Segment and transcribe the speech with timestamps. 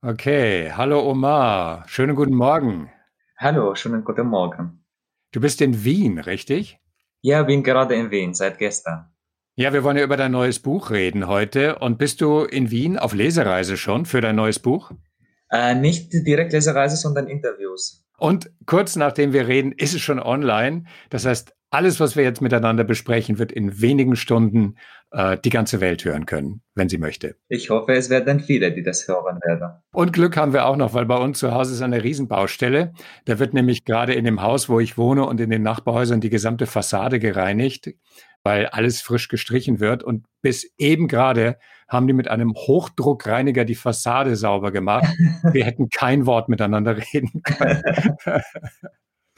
[0.00, 2.88] Okay, hallo Omar, schönen guten Morgen.
[3.36, 4.84] Hallo, schönen guten Morgen.
[5.32, 6.78] Du bist in Wien, richtig?
[7.20, 9.10] Ja, bin gerade in Wien seit gestern.
[9.56, 11.80] Ja, wir wollen ja über dein neues Buch reden heute.
[11.80, 14.92] Und bist du in Wien auf Lesereise schon für dein neues Buch?
[15.50, 18.06] Äh, nicht direkt Lesereise, sondern Interviews.
[18.18, 20.84] Und kurz nachdem wir reden, ist es schon online.
[21.10, 24.76] Das heißt, alles, was wir jetzt miteinander besprechen, wird in wenigen Stunden
[25.10, 27.36] äh, die ganze Welt hören können, wenn sie möchte.
[27.48, 29.70] Ich hoffe, es werden viele, die das hören werden.
[29.92, 32.92] Und Glück haben wir auch noch, weil bei uns zu Hause ist eine Riesenbaustelle.
[33.26, 36.30] Da wird nämlich gerade in dem Haus, wo ich wohne und in den Nachbarhäusern die
[36.30, 37.90] gesamte Fassade gereinigt,
[38.42, 40.02] weil alles frisch gestrichen wird.
[40.02, 45.06] Und bis eben gerade haben die mit einem Hochdruckreiniger die Fassade sauber gemacht.
[45.52, 47.82] Wir hätten kein Wort miteinander reden können.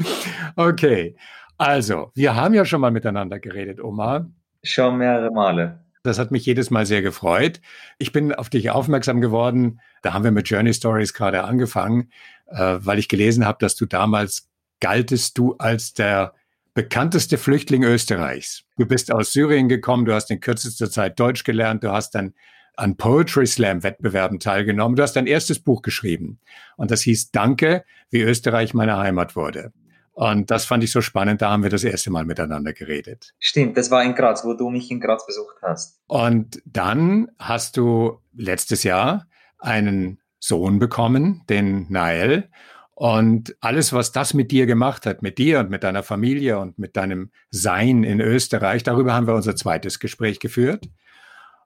[0.56, 1.14] okay.
[1.60, 4.30] Also, wir haben ja schon mal miteinander geredet, Omar.
[4.62, 5.84] Schon mehrere Male.
[6.02, 7.60] Das hat mich jedes Mal sehr gefreut.
[7.98, 9.78] Ich bin auf dich aufmerksam geworden.
[10.00, 12.12] Da haben wir mit Journey Stories gerade angefangen,
[12.46, 14.48] äh, weil ich gelesen habe, dass du damals
[14.80, 16.32] galtest du als der
[16.72, 18.64] bekannteste Flüchtling Österreichs.
[18.78, 22.32] Du bist aus Syrien gekommen, du hast in kürzester Zeit Deutsch gelernt, du hast dann
[22.74, 26.38] an Poetry Slam Wettbewerben teilgenommen, du hast dein erstes Buch geschrieben
[26.78, 29.74] und das hieß Danke, wie Österreich meine Heimat wurde.
[30.20, 33.32] Und das fand ich so spannend, da haben wir das erste Mal miteinander geredet.
[33.38, 35.98] Stimmt, das war in Graz, wo du mich in Graz besucht hast.
[36.08, 39.26] Und dann hast du letztes Jahr
[39.58, 42.50] einen Sohn bekommen, den Nael.
[42.92, 46.78] Und alles, was das mit dir gemacht hat, mit dir und mit deiner Familie und
[46.78, 50.84] mit deinem Sein in Österreich, darüber haben wir unser zweites Gespräch geführt.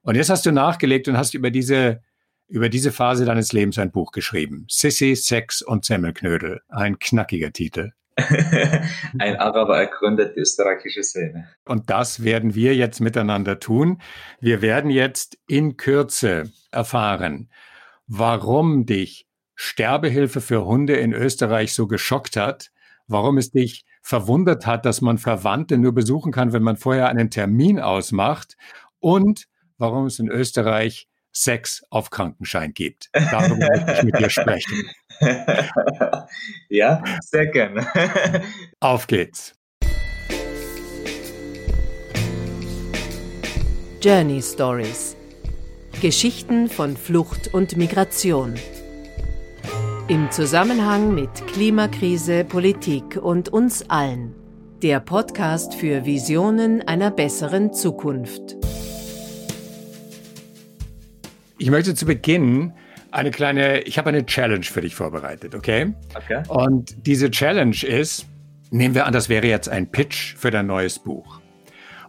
[0.02, 2.02] Und jetzt hast du nachgelegt und hast über diese,
[2.46, 4.64] über diese Phase deines Lebens ein Buch geschrieben.
[4.68, 6.60] Sissy, Sex und Semmelknödel.
[6.68, 7.90] Ein knackiger Titel.
[9.18, 11.48] Ein Araber ergründet die österreichische Szene.
[11.64, 14.00] Und das werden wir jetzt miteinander tun.
[14.40, 17.50] Wir werden jetzt in Kürze erfahren,
[18.06, 22.70] warum dich Sterbehilfe für Hunde in Österreich so geschockt hat,
[23.06, 27.30] warum es dich verwundert hat, dass man Verwandte nur besuchen kann, wenn man vorher einen
[27.30, 28.56] Termin ausmacht
[29.00, 29.46] und
[29.78, 33.10] warum es in Österreich Sex auf Krankenschein gibt.
[33.12, 34.88] Darüber möchte ich mit dir sprechen.
[36.68, 37.86] ja, sehr gerne.
[38.80, 39.54] auf geht's.
[44.00, 45.16] Journey Stories.
[46.00, 48.54] Geschichten von Flucht und Migration.
[50.06, 54.34] Im Zusammenhang mit Klimakrise, Politik und uns allen.
[54.82, 58.56] Der Podcast für Visionen einer besseren Zukunft.
[61.64, 62.74] Ich möchte zu Beginn
[63.10, 65.94] eine kleine, ich habe eine Challenge für dich vorbereitet, okay?
[66.14, 66.42] Okay.
[66.48, 68.26] Und diese Challenge ist,
[68.70, 71.40] nehmen wir an, das wäre jetzt ein Pitch für dein neues Buch.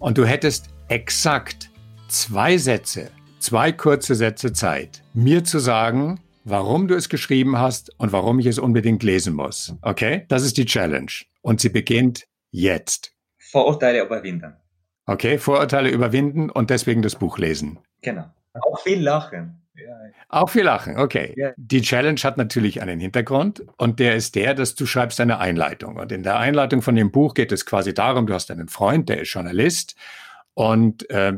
[0.02, 1.70] Und du hättest exakt
[2.10, 8.12] zwei Sätze, zwei kurze Sätze Zeit, mir zu sagen, warum du es geschrieben hast und
[8.12, 9.74] warum ich es unbedingt lesen muss.
[9.84, 10.26] Okay?
[10.28, 11.14] Das ist die Challenge.
[11.42, 13.14] Und sie beginnt jetzt.
[13.38, 14.58] Vorurteile überwinden.
[15.06, 17.80] Okay, Vorurteile überwinden und deswegen das Buch lesen.
[18.02, 18.26] Genau.
[18.62, 19.62] Auch viel Lachen.
[19.76, 19.98] Ja.
[20.30, 21.34] Auch viel Lachen, okay.
[21.36, 21.52] Ja.
[21.58, 25.98] Die Challenge hat natürlich einen Hintergrund und der ist der, dass du schreibst eine Einleitung.
[25.98, 29.10] Und in der Einleitung von dem Buch geht es quasi darum, du hast einen Freund,
[29.10, 29.96] der ist Journalist
[30.54, 31.34] und äh,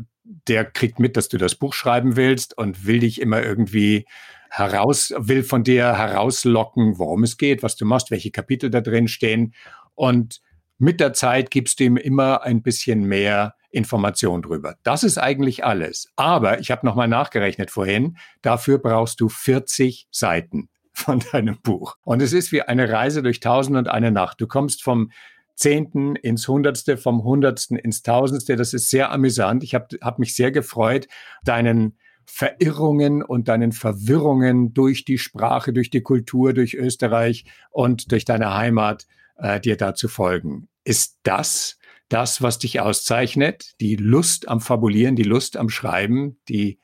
[0.48, 4.06] der kriegt mit, dass du das Buch schreiben willst und will dich immer irgendwie
[4.50, 9.08] heraus, will von dir herauslocken, worum es geht, was du machst, welche Kapitel da drin
[9.08, 9.54] stehen.
[9.96, 10.42] Und
[10.78, 14.76] mit der Zeit gibst du ihm immer ein bisschen mehr Information drüber.
[14.84, 16.08] Das ist eigentlich alles.
[16.16, 21.96] Aber ich habe nochmal nachgerechnet vorhin, dafür brauchst du 40 Seiten von deinem Buch.
[22.04, 24.42] Und es ist wie eine Reise durch Tausend und eine Nacht.
[24.42, 25.12] Du kommst vom
[25.56, 28.56] Zehnten ins Hundertste, vom Hundertsten ins Tausendste.
[28.56, 29.64] Das ist sehr amüsant.
[29.64, 31.08] Ich habe hab mich sehr gefreut,
[31.44, 38.26] deinen Verirrungen und deinen Verwirrungen durch die Sprache, durch die Kultur, durch Österreich und durch
[38.26, 39.08] deine Heimat
[39.38, 40.68] äh, dir da zu folgen.
[40.84, 41.77] Ist das
[42.10, 43.74] das, was dich auszeichnet?
[43.82, 46.80] Die Lust am Fabulieren, die Lust am Schreiben, die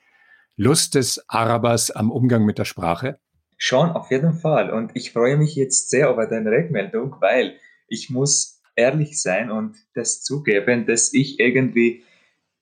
[0.56, 3.18] Lust des Arabers am Umgang mit der Sprache?
[3.56, 4.70] Schon, auf jeden Fall.
[4.70, 7.58] Und ich freue mich jetzt sehr über deine Rückmeldung, weil
[7.88, 12.04] ich muss ehrlich sein und das zugeben, dass ich irgendwie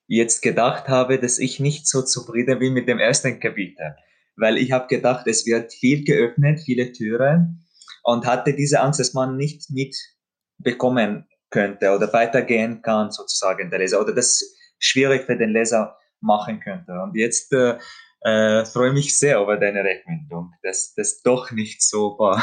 [0.06, 3.96] jetzt gedacht habe, dass ich nicht so zufrieden bin mit dem ersten Kapitel.
[4.36, 7.64] Weil ich habe gedacht, es wird viel geöffnet, viele Türen
[8.02, 14.00] und hatte diese Angst, dass man nicht mitbekommen könnte oder weitergehen kann, sozusagen der Leser,
[14.00, 14.42] oder das
[14.80, 16.92] schwierig für den Leser machen könnte.
[17.00, 17.78] Und jetzt äh,
[18.22, 22.42] äh, freue mich sehr über deine Rückmeldung, dass das doch nicht so war.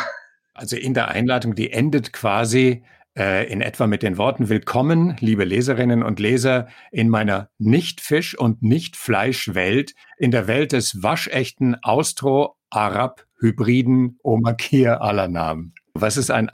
[0.54, 2.84] Also in der Einladung, die endet quasi
[3.18, 8.62] äh, in etwa mit den Worten Willkommen, liebe Leserinnen und Leser, in meiner Nicht-Fisch- und
[8.62, 15.74] Nicht-Fleisch-Welt, in der Welt des waschechten Austro-Arab Hybriden Omakir aller Namen.
[15.94, 16.50] Was ist ein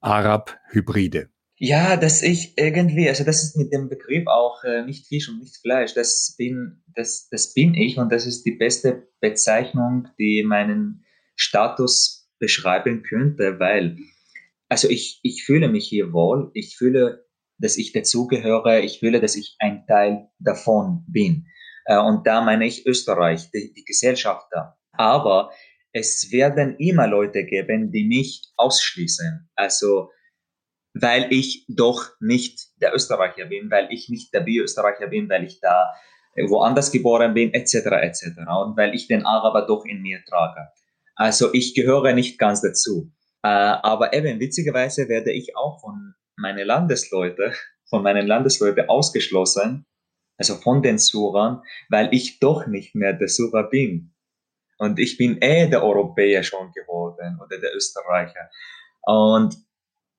[0.00, 1.30] Austro-Arab-Hybride?
[1.56, 5.40] Ja, dass ich irgendwie, also das ist mit dem Begriff auch äh, nicht Fisch und
[5.40, 10.42] nicht Fleisch, das bin, das, das bin ich und das ist die beste Bezeichnung, die
[10.42, 11.04] meinen
[11.36, 13.98] Status beschreiben könnte, weil,
[14.70, 17.26] also ich, ich fühle mich hier wohl, ich fühle,
[17.58, 21.46] dass ich dazugehöre, ich fühle, dass ich ein Teil davon bin.
[21.84, 24.78] Äh, und da meine ich Österreich, die, die Gesellschaft da.
[24.92, 25.50] Aber
[25.92, 29.48] es werden immer Leute geben, die mich ausschließen.
[29.54, 30.10] Also,
[30.94, 35.60] weil ich doch nicht der Österreicher bin, weil ich nicht der Bio-Österreicher bin, weil ich
[35.60, 35.92] da
[36.48, 38.24] woanders geboren bin, etc., etc.
[38.64, 40.68] Und weil ich den Araber doch in mir trage.
[41.14, 43.12] Also ich gehöre nicht ganz dazu.
[43.42, 47.52] Äh, aber eben, witzigerweise werde ich auch von meinen Landesleuten,
[47.88, 49.86] von meinen Landesleuten ausgeschlossen,
[50.38, 54.14] also von den Surern, weil ich doch nicht mehr der Surer bin.
[54.80, 58.48] Und ich bin eh der Europäer schon geworden oder der Österreicher.
[59.02, 59.54] Und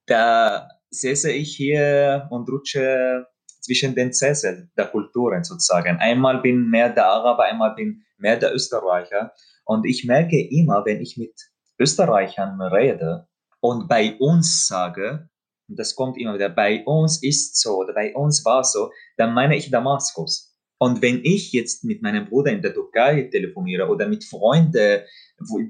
[0.05, 3.25] da sitze ich hier und rutsche
[3.61, 5.97] zwischen den Sessel der Kulturen sozusagen.
[5.97, 9.33] Einmal bin mehr der Araber, einmal bin mehr der Österreicher.
[9.65, 11.33] Und ich merke immer, wenn ich mit
[11.79, 13.27] Österreichern rede
[13.61, 15.27] und bei uns sage,
[15.69, 19.33] und das kommt immer wieder, bei uns ist so oder bei uns war so, dann
[19.33, 20.50] meine ich Damaskus.
[20.81, 25.01] Und wenn ich jetzt mit meinem Bruder in der Türkei telefoniere oder mit Freunden,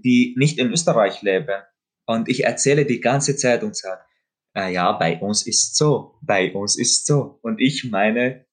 [0.05, 1.61] die nicht in Österreich leben,
[2.05, 3.99] und ich erzähle die ganze Zeit und sage,
[4.53, 7.39] ah ja, bei uns ist so, bei uns ist so.
[7.41, 8.45] Und ich meine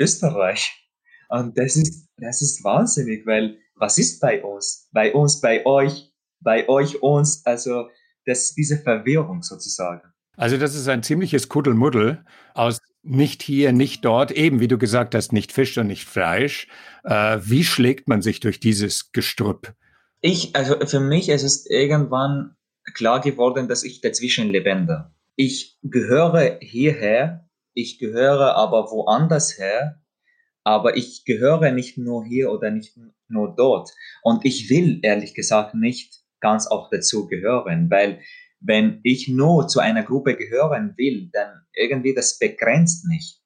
[0.00, 0.84] Österreich.
[1.28, 4.88] Und das ist, das ist wahnsinnig, weil was ist bei uns?
[4.90, 7.46] Bei uns, bei euch, bei euch, uns.
[7.46, 7.88] Also,
[8.26, 10.12] das, diese Verwirrung sozusagen.
[10.36, 12.24] Also das ist ein ziemliches Kuddelmuddel
[12.54, 16.68] aus nicht hier, nicht dort, eben wie du gesagt hast, nicht Fisch und nicht Fleisch.
[17.04, 19.74] Äh, wie schlägt man sich durch dieses Gestrüpp?
[20.20, 22.56] Ich, also für mich ist es irgendwann
[22.94, 25.12] klar geworden, dass ich dazwischen lebende.
[25.36, 30.02] Ich gehöre hierher, ich gehöre aber woanders her,
[30.64, 32.98] aber ich gehöre nicht nur hier oder nicht
[33.28, 33.90] nur dort.
[34.22, 38.20] Und ich will ehrlich gesagt nicht ganz auch dazu gehören, weil
[38.60, 43.40] wenn ich nur zu einer Gruppe gehören will, dann irgendwie das begrenzt mich.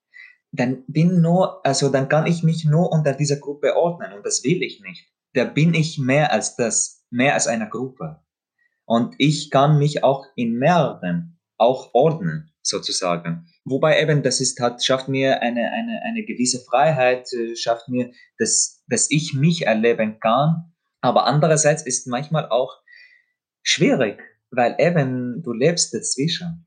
[0.53, 4.45] Dann bin nur, also dann kann ich mich nur unter dieser Gruppe ordnen und das
[4.45, 5.09] will ich nicht.
[5.33, 8.21] Da bin ich mehr als das, mehr als eine Gruppe.
[8.85, 13.47] Und ich kann mich auch in mehreren auch ordnen, sozusagen.
[13.65, 18.13] Wobei eben, das ist, hat, schafft mir eine, eine, eine gewisse Freiheit, äh, schafft mir,
[18.39, 20.73] dass, dass ich mich erleben kann.
[21.01, 22.81] Aber andererseits ist manchmal auch
[23.63, 24.23] schwierig,
[24.57, 26.67] weil eben du lebst dazwischen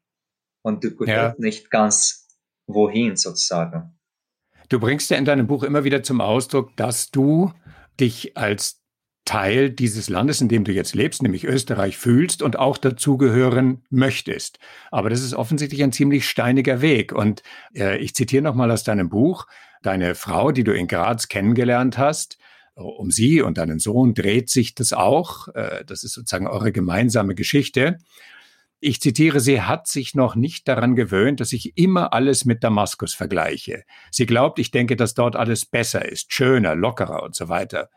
[0.61, 1.45] und du gehörst ja.
[1.45, 2.27] nicht ganz
[2.67, 3.97] wohin sozusagen.
[4.69, 7.53] Du bringst ja in deinem Buch immer wieder zum Ausdruck, dass du
[7.99, 8.81] dich als
[9.27, 14.57] Teil dieses Landes, in dem du jetzt lebst, nämlich Österreich, fühlst und auch dazugehören möchtest.
[14.89, 17.11] Aber das ist offensichtlich ein ziemlich steiniger Weg.
[17.11, 17.43] Und
[17.75, 19.45] äh, ich zitiere nochmal aus deinem Buch,
[19.83, 22.37] deine Frau, die du in Graz kennengelernt hast,
[22.77, 25.47] um sie und deinen Sohn dreht sich das auch.
[25.49, 27.97] Äh, das ist sozusagen eure gemeinsame Geschichte.
[28.79, 33.15] Ich zitiere, sie hat sich noch nicht daran gewöhnt, dass ich immer alles mit Damaskus
[33.15, 33.83] vergleiche.
[34.11, 37.89] Sie glaubt, ich denke, dass dort alles besser ist, schöner, lockerer und so weiter.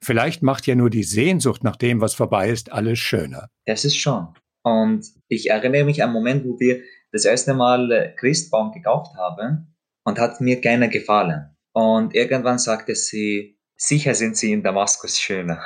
[0.00, 3.50] Vielleicht macht ja nur die Sehnsucht nach dem, was vorbei ist, alles schöner.
[3.66, 4.28] Das ist schon.
[4.62, 9.16] Und ich erinnere mich an einen Moment, wo wir das erste Mal äh, Christbaum gekauft
[9.16, 11.56] haben und hat mir keiner gefallen.
[11.72, 15.62] Und irgendwann sagte sie, sicher sind sie in Damaskus schöner.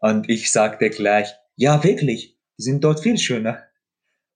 [0.00, 3.62] Und ich sagte gleich, ja wirklich, die sind dort viel schöner.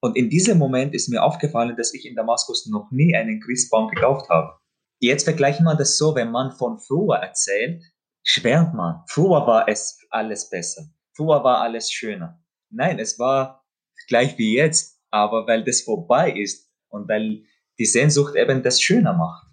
[0.01, 3.89] Und in diesem Moment ist mir aufgefallen, dass ich in Damaskus noch nie einen Christbaum
[3.89, 4.59] gekauft habe.
[4.99, 7.83] Jetzt vergleichen wir das so, wenn man von früher erzählt,
[8.23, 9.03] schwärmt man.
[9.09, 10.83] Früher war es alles besser.
[11.17, 12.43] Früher war alles schöner.
[12.71, 13.65] Nein, es war
[14.09, 17.45] gleich wie jetzt, aber weil das vorbei ist und weil
[17.79, 19.50] die Sehnsucht eben das schöner macht.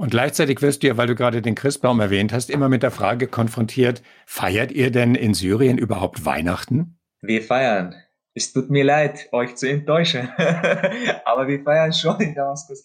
[0.00, 2.90] Und gleichzeitig wirst du ja, weil du gerade den Christbaum erwähnt hast, immer mit der
[2.90, 6.98] Frage konfrontiert, feiert ihr denn in Syrien überhaupt Weihnachten?
[7.20, 7.94] Wir feiern.
[8.32, 10.30] Es tut mir leid, euch zu enttäuschen,
[11.26, 12.82] aber wir feiern schon in Damaskus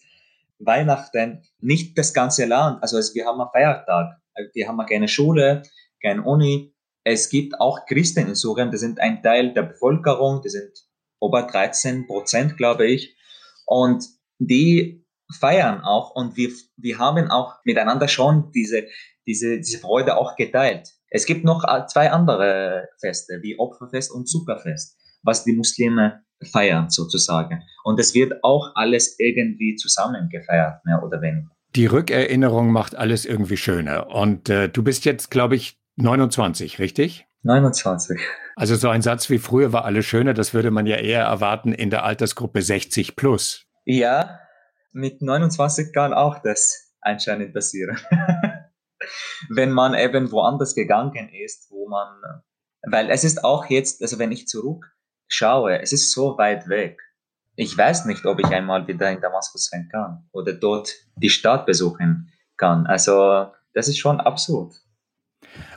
[0.58, 1.40] Weihnachten.
[1.58, 4.18] Nicht das ganze Land, also wir haben einen Feiertag.
[4.52, 5.62] Wir haben keine Schule,
[6.02, 6.74] keine Uni.
[7.02, 10.84] Es gibt auch Christen in Syrien, die sind ein Teil der Bevölkerung, die sind
[11.22, 13.16] über 13 Prozent, glaube ich.
[13.64, 14.04] Und
[14.38, 15.05] die
[15.40, 18.84] feiern auch und wir, wir haben auch miteinander schon diese,
[19.26, 20.88] diese, diese Freude auch geteilt.
[21.08, 27.62] Es gibt noch zwei andere Feste, wie Opferfest und Zuckerfest, was die Muslime feiern sozusagen.
[27.84, 31.48] Und es wird auch alles irgendwie zusammen gefeiert, mehr oder weniger.
[31.74, 34.08] Die Rückerinnerung macht alles irgendwie schöner.
[34.08, 37.26] Und äh, du bist jetzt, glaube ich, 29, richtig?
[37.42, 38.20] 29.
[38.56, 41.72] Also so ein Satz wie früher war alles schöner, das würde man ja eher erwarten
[41.72, 43.66] in der Altersgruppe 60 plus.
[43.84, 44.40] Ja,
[44.96, 47.98] mit 29 kann auch das anscheinend passieren.
[49.50, 52.08] wenn man eben woanders gegangen ist, wo man,
[52.82, 57.00] weil es ist auch jetzt, also wenn ich zurückschaue, es ist so weit weg.
[57.56, 61.66] Ich weiß nicht, ob ich einmal wieder in Damaskus sein kann oder dort die Stadt
[61.66, 62.86] besuchen kann.
[62.86, 64.74] Also das ist schon absurd.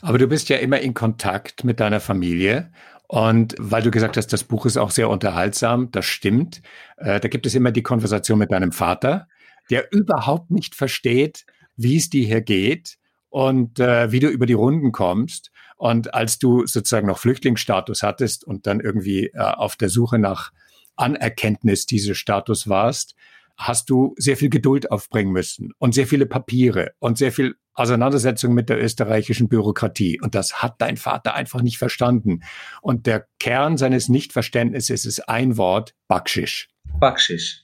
[0.02, 2.72] Aber du bist ja immer in Kontakt mit deiner Familie.
[3.12, 6.62] Und weil du gesagt hast, das Buch ist auch sehr unterhaltsam, das stimmt.
[6.98, 9.28] Äh, da gibt es immer die Konversation mit deinem Vater,
[9.72, 13.00] der überhaupt nicht versteht, wie es dir hier geht
[13.30, 15.50] und äh, wie du über die Runden kommst.
[15.76, 20.52] Und als du sozusagen noch Flüchtlingsstatus hattest und dann irgendwie äh, auf der Suche nach
[20.96, 23.16] Anerkenntnis dieses Status warst,
[23.60, 28.54] hast du sehr viel Geduld aufbringen müssen und sehr viele Papiere und sehr viel Auseinandersetzung
[28.54, 30.20] mit der österreichischen Bürokratie.
[30.22, 32.42] Und das hat dein Vater einfach nicht verstanden.
[32.82, 36.70] Und der Kern seines Nichtverständnisses ist ein Wort, Backschisch.
[37.00, 37.64] Backschisch.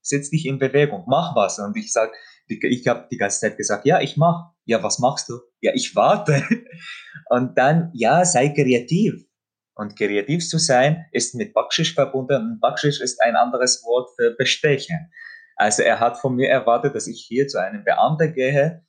[0.00, 1.58] Setz dich in Bewegung, mach was.
[1.58, 2.12] Und ich sag,
[2.46, 4.50] ich habe die ganze Zeit gesagt, ja, ich mach.
[4.66, 5.40] Ja, was machst du?
[5.60, 6.42] Ja, ich warte.
[7.28, 9.26] Und dann, ja, sei kreativ.
[9.74, 12.52] Und kreativ zu sein ist mit Backschisch verbunden.
[12.52, 15.10] Und Backschisch ist ein anderes Wort für Bestechen.
[15.56, 18.84] Also er hat von mir erwartet, dass ich hier zu einem Beamten gehe,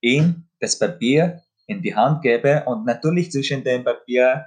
[0.00, 4.46] ihm das Papier in die Hand gebe und natürlich zwischen dem Papier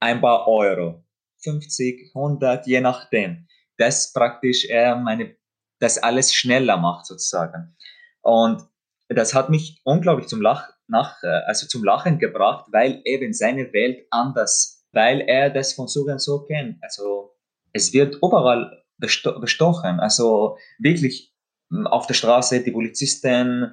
[0.00, 1.04] ein paar Euro.
[1.42, 3.46] 50, 100, je nachdem.
[3.76, 5.36] Das praktisch er meine,
[5.78, 7.76] das alles schneller macht sozusagen.
[8.22, 8.62] Und
[9.08, 14.06] das hat mich unglaublich zum Lach, nach, also zum Lachen gebracht, weil eben seine Welt
[14.10, 16.82] anders, weil er das von so und so kennt.
[16.82, 17.36] Also
[17.72, 20.00] es wird überall bestochen.
[20.00, 21.34] Also wirklich
[21.70, 23.72] hm, auf der Straße, die Polizisten,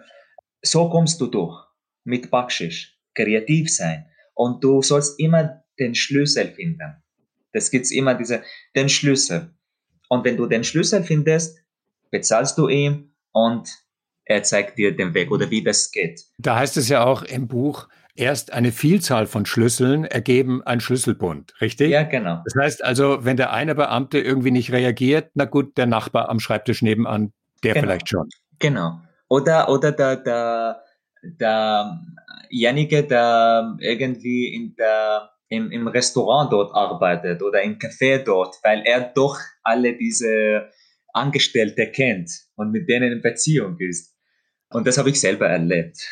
[0.61, 1.57] so kommst du durch
[2.03, 4.05] mit Backschisch, kreativ sein.
[4.33, 7.03] Und du sollst immer den Schlüssel finden.
[7.53, 8.43] Das gibt's immer diese,
[8.75, 9.53] den Schlüssel.
[10.09, 11.59] Und wenn du den Schlüssel findest,
[12.09, 13.69] bezahlst du ihm und
[14.25, 16.25] er zeigt dir den Weg oder wie das geht.
[16.37, 21.53] Da heißt es ja auch im Buch, erst eine Vielzahl von Schlüsseln ergeben ein Schlüsselbund,
[21.61, 21.89] richtig?
[21.89, 22.41] Ja, genau.
[22.45, 26.39] Das heißt also, wenn der eine Beamte irgendwie nicht reagiert, na gut, der Nachbar am
[26.39, 27.85] Schreibtisch nebenan, der genau.
[27.85, 28.29] vielleicht schon.
[28.59, 28.99] Genau.
[29.27, 30.83] Oder, oder der, der,
[31.23, 38.83] derjenige, der irgendwie in der, im, im Restaurant dort arbeitet oder im Café dort, weil
[38.85, 40.69] er doch alle diese
[41.13, 44.15] Angestellte kennt und mit denen in Beziehung ist.
[44.69, 46.07] Und das habe ich selber erlebt.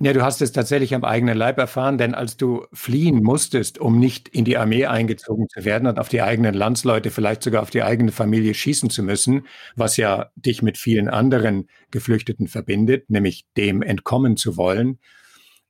[0.00, 3.98] Ja, du hast es tatsächlich am eigenen Leib erfahren, denn als du fliehen musstest, um
[3.98, 7.70] nicht in die Armee eingezogen zu werden und auf die eigenen Landsleute, vielleicht sogar auf
[7.70, 13.46] die eigene Familie schießen zu müssen, was ja dich mit vielen anderen Geflüchteten verbindet, nämlich
[13.56, 15.00] dem entkommen zu wollen,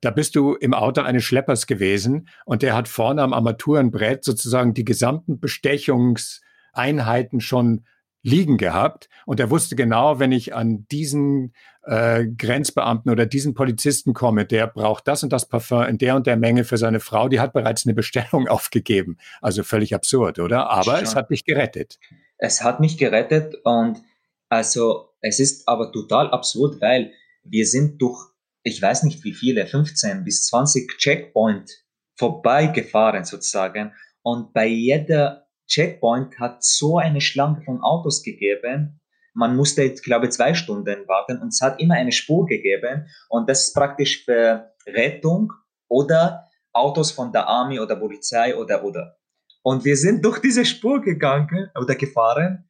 [0.03, 4.75] da bist du im Auto eines Schleppers gewesen und der hat vorne am Armaturenbrett sozusagen
[4.75, 7.87] die gesamten Bestechungseinheiten schon
[8.23, 11.55] liegen gehabt und er wusste genau, wenn ich an diesen
[11.89, 16.27] äh, Grenzbeamten oder diesen Polizisten komme, der braucht das und das Parfum in der und
[16.27, 19.17] der Menge für seine Frau, die hat bereits eine Bestellung aufgegeben.
[19.41, 20.69] Also völlig absurd, oder?
[20.69, 21.05] Aber Schon.
[21.05, 21.99] es hat dich gerettet.
[22.37, 24.03] Es hat mich gerettet und
[24.51, 28.21] also es ist aber total absurd, weil wir sind durch,
[28.63, 31.71] ich weiß nicht wie viele, 15 bis 20 Checkpoint
[32.17, 33.93] vorbeigefahren sozusagen
[34.23, 39.01] und bei jeder Checkpoint hat so eine Schlange von Autos gegeben.
[39.39, 43.07] Man musste, ich glaube, zwei Stunden warten und es hat immer eine Spur gegeben.
[43.29, 45.53] Und das ist praktisch für Rettung
[45.87, 49.17] oder Autos von der Army oder Polizei oder, oder.
[49.63, 52.69] Und wir sind durch diese Spur gegangen oder gefahren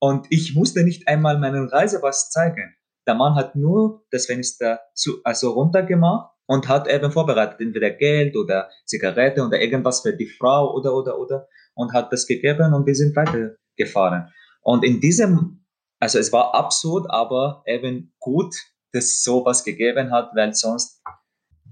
[0.00, 2.74] und ich musste nicht einmal meinen Reisepass zeigen.
[3.06, 8.36] Der Mann hat nur das Fenster zu, also runtergemacht und hat eben vorbereitet, entweder Geld
[8.36, 12.86] oder Zigarette oder irgendwas für die Frau oder, oder, oder und hat das gegeben und
[12.86, 14.30] wir sind weitergefahren.
[14.60, 15.61] Und in diesem,
[16.02, 18.56] also es war absurd, aber eben gut,
[18.92, 21.00] dass sowas gegeben hat, weil sonst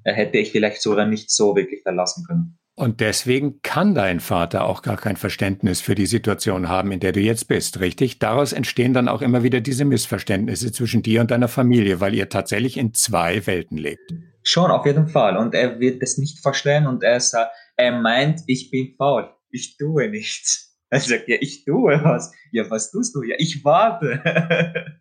[0.04, 2.56] hätte ich vielleicht sogar nicht so wirklich verlassen können.
[2.76, 7.10] Und deswegen kann dein Vater auch gar kein Verständnis für die Situation haben, in der
[7.10, 8.20] du jetzt bist, richtig?
[8.20, 12.28] Daraus entstehen dann auch immer wieder diese Missverständnisse zwischen dir und deiner Familie, weil ihr
[12.28, 14.14] tatsächlich in zwei Welten lebt.
[14.44, 15.36] Schon, auf jeden Fall.
[15.36, 19.76] Und er wird das nicht verstehen und er, sagt, er meint, ich bin faul ich
[19.76, 20.69] tue nichts.
[20.90, 22.32] Er sagt, ja, ich tue was.
[22.50, 23.22] Ja, was tust du?
[23.22, 25.00] Ja, ich warte.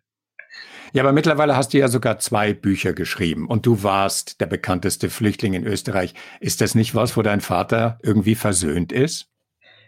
[0.92, 5.08] Ja, aber mittlerweile hast du ja sogar zwei Bücher geschrieben und du warst der bekannteste
[5.08, 6.14] Flüchtling in Österreich.
[6.40, 9.28] Ist das nicht was, wo dein Vater irgendwie versöhnt ist?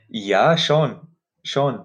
[0.06, 1.00] Ja, schon,
[1.42, 1.84] schon,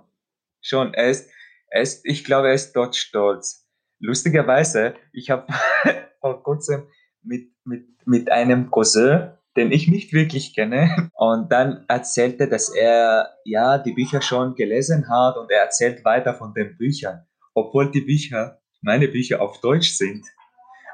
[0.62, 0.94] schon.
[0.94, 1.32] Er ist,
[1.70, 3.68] er ist, ich glaube, er ist dort stolz.
[4.00, 5.52] Lustigerweise, ich habe
[6.22, 6.88] vor kurzem
[7.24, 11.10] mit, mit, mit einem Cousin den ich nicht wirklich kenne.
[11.16, 16.36] Und dann erzählte, dass er ja die Bücher schon gelesen hat und er erzählt weiter
[16.36, 20.24] von den Büchern, obwohl die Bücher, meine Bücher auf Deutsch sind.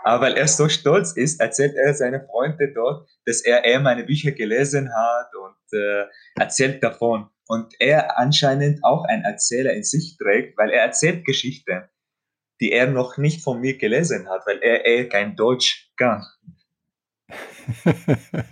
[0.04, 4.04] Aber weil er so stolz ist, erzählt er seine Freunde dort, dass er, er meine
[4.04, 6.06] Bücher gelesen hat und äh,
[6.36, 7.30] erzählt davon.
[7.48, 11.84] Und er anscheinend auch ein Erzähler in sich trägt, weil er erzählt Geschichten,
[12.62, 16.24] die er noch nicht von mir gelesen hat, weil er, er kein Deutsch kann.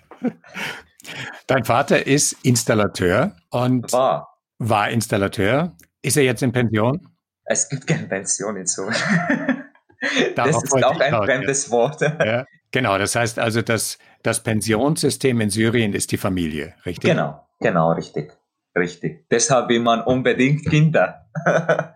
[1.47, 4.39] Dein Vater ist Installateur und war.
[4.59, 5.75] war Installateur.
[6.01, 7.07] Ist er jetzt in Pension?
[7.43, 8.89] Es gibt keine Pension in so.
[10.35, 11.69] das ist auch ein fremdes.
[11.71, 12.01] Wort.
[12.01, 17.09] Ja, genau, das heißt also, dass das Pensionssystem in Syrien ist die Familie, richtig?
[17.09, 18.31] Genau, genau, richtig.
[18.77, 19.27] Richtig.
[19.29, 21.27] Deshalb will man unbedingt Kinder.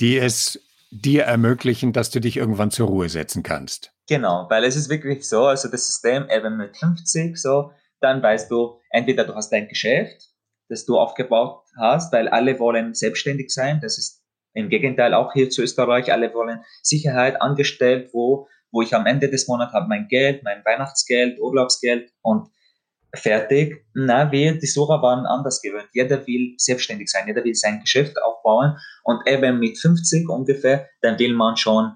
[0.00, 0.58] die es
[0.90, 3.92] dir ermöglichen, dass du dich irgendwann zur Ruhe setzen kannst.
[4.08, 8.50] Genau, weil es ist wirklich so, also das System eben mit 50 so, dann weißt
[8.50, 10.30] du, entweder du hast dein Geschäft,
[10.68, 15.50] das du aufgebaut hast, weil alle wollen selbstständig sein, das ist im Gegenteil auch hier
[15.50, 20.08] zu Österreich, alle wollen Sicherheit angestellt, wo, wo ich am Ende des Monats habe mein
[20.08, 22.48] Geld, mein Weihnachtsgeld, Urlaubsgeld und
[23.14, 23.84] fertig.
[23.94, 25.88] Na, wir, die Sucher waren anders gewöhnt.
[25.92, 31.18] Jeder will selbstständig sein, jeder will sein Geschäft aufbauen und eben mit 50 ungefähr, dann
[31.18, 31.92] will man schon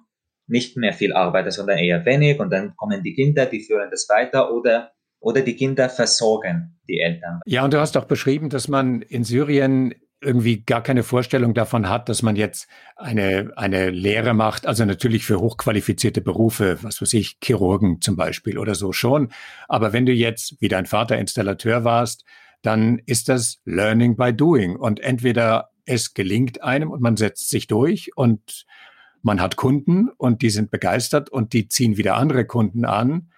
[0.47, 4.09] nicht mehr viel arbeiten, sondern eher wenig und dann kommen die Kinder, die führen das
[4.09, 4.90] weiter oder
[5.25, 7.40] oder die Kinder versorgen die Eltern.
[7.47, 9.94] Ja, und du hast auch beschrieben, dass man in Syrien
[10.25, 15.25] irgendwie gar keine Vorstellung davon hat, dass man jetzt eine, eine Lehre macht, also natürlich
[15.25, 19.31] für hochqualifizierte Berufe, was weiß ich, Chirurgen zum Beispiel oder so schon.
[19.69, 22.25] Aber wenn du jetzt, wie dein Vater Installateur warst,
[22.62, 24.76] dann ist das Learning by Doing.
[24.76, 28.64] Und entweder es gelingt einem und man setzt sich durch und
[29.23, 33.31] man hat Kunden und die sind begeistert und die ziehen wieder andere Kunden an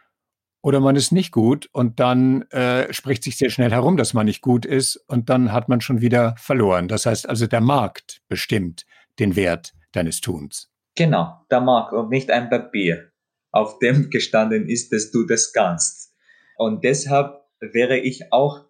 [0.66, 4.26] oder man ist nicht gut und dann äh, spricht sich sehr schnell herum, dass man
[4.26, 6.88] nicht gut ist und dann hat man schon wieder verloren.
[6.88, 8.84] Das heißt also, der Markt bestimmt
[9.20, 10.68] den Wert deines Tuns.
[10.96, 13.12] Genau, der Markt und nicht ein Papier,
[13.52, 16.12] auf dem gestanden ist, dass du das kannst.
[16.56, 18.64] Und deshalb wäre ich auch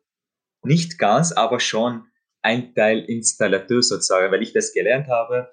[0.62, 2.04] nicht ganz, aber schon
[2.42, 5.48] ein Teil Installateur sozusagen, weil ich das gelernt habe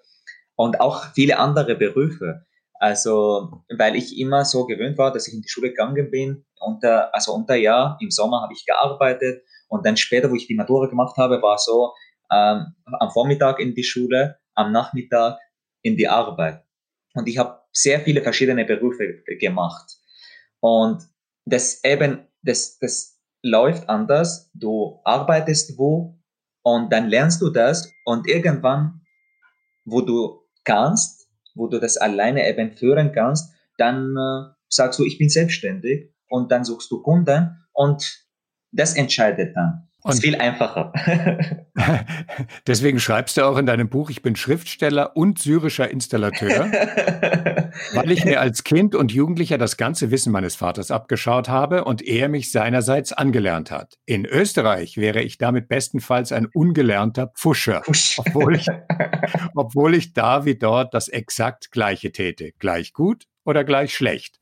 [0.55, 2.45] und auch viele andere Berufe.
[2.83, 6.43] Also, weil ich immer so gewöhnt war, dass ich in die Schule gegangen bin.
[6.59, 10.55] Unter, also unter Jahr, im Sommer habe ich gearbeitet und dann später, wo ich die
[10.55, 11.93] Matura gemacht habe, war so
[12.29, 15.39] ähm, am Vormittag in die Schule, am Nachmittag
[15.81, 16.65] in die Arbeit.
[17.13, 19.89] Und ich habe sehr viele verschiedene Berufe gemacht.
[20.59, 21.03] Und
[21.45, 24.51] das eben, das, das läuft anders.
[24.53, 26.19] Du arbeitest wo
[26.63, 29.05] und dann lernst du das und irgendwann,
[29.85, 31.22] wo du kannst,
[31.55, 36.51] wo du das alleine eben führen kannst, dann äh, sagst du, ich bin selbstständig und
[36.51, 38.27] dann suchst du Kunden und
[38.71, 39.87] das entscheidet dann.
[40.03, 40.91] Und ist viel einfacher.
[42.67, 46.71] Deswegen schreibst du auch in deinem Buch, ich bin Schriftsteller und syrischer Installateur,
[47.93, 52.01] weil ich mir als Kind und Jugendlicher das ganze Wissen meines Vaters abgeschaut habe und
[52.01, 53.97] er mich seinerseits angelernt hat.
[54.05, 57.81] In Österreich wäre ich damit bestenfalls ein ungelernter Pfuscher,
[58.17, 58.67] obwohl ich,
[59.55, 62.51] obwohl ich da wie dort das exakt gleiche täte.
[62.59, 64.39] Gleich gut oder gleich schlecht.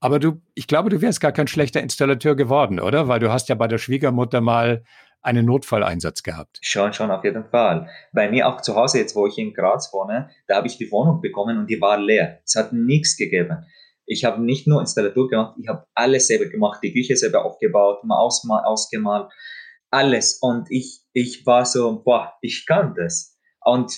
[0.00, 3.08] Aber du, ich glaube, du wärst gar kein schlechter Installateur geworden, oder?
[3.08, 4.84] Weil du hast ja bei der Schwiegermutter mal
[5.22, 6.58] einen Notfalleinsatz gehabt.
[6.62, 7.88] Schon, schon, auf jeden Fall.
[8.12, 10.90] Bei mir auch zu Hause, jetzt wo ich in Graz wohne, da habe ich die
[10.92, 12.40] Wohnung bekommen und die war leer.
[12.44, 13.66] Es hat nichts gegeben.
[14.06, 18.04] Ich habe nicht nur Installatur gemacht, ich habe alles selber gemacht, die Küche selber aufgebaut,
[18.04, 19.30] mal ausmal, ausgemalt,
[19.90, 20.38] alles.
[20.40, 23.36] Und ich, ich war so, boah, ich kann das.
[23.60, 23.92] Und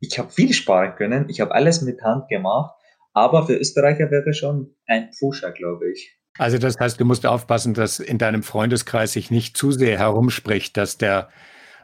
[0.00, 2.77] ich habe viel sparen können, ich habe alles mit Hand gemacht
[3.20, 6.18] aber für Österreicher wäre schon ein Pfuscher, glaube ich.
[6.38, 10.76] Also das heißt, du musst aufpassen, dass in deinem Freundeskreis sich nicht zu sehr herumspricht,
[10.76, 11.28] dass der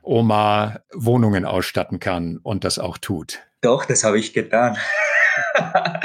[0.03, 3.40] Oma Wohnungen ausstatten kann und das auch tut.
[3.62, 4.77] Doch, das habe ich getan.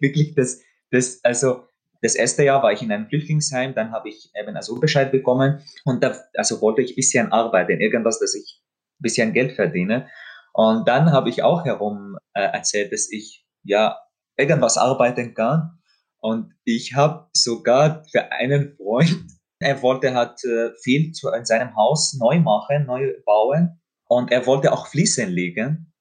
[0.00, 1.66] Wirklich, das, das, also
[2.00, 6.02] das erste Jahr war ich in einem Flüchtlingsheim, dann habe ich eben Asylbescheid bekommen und
[6.02, 8.60] da also wollte ich ein bisschen arbeiten, irgendwas, dass ich
[8.98, 10.08] ein bisschen Geld verdiene.
[10.52, 13.96] Und dann habe ich auch herum äh, erzählt, dass ich ja
[14.36, 15.78] irgendwas arbeiten kann.
[16.20, 19.26] Und ich habe sogar für einen Freund,
[19.58, 23.80] er wollte halt äh, viel zu, in seinem Haus neu machen, neu bauen.
[24.08, 25.92] Und er wollte auch Fliesen legen.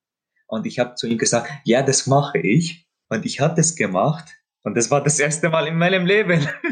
[0.47, 2.87] Und ich habe zu ihm gesagt, ja, das mache ich.
[3.09, 4.29] Und ich habe das gemacht.
[4.63, 6.47] Und das war das erste Mal in meinem Leben.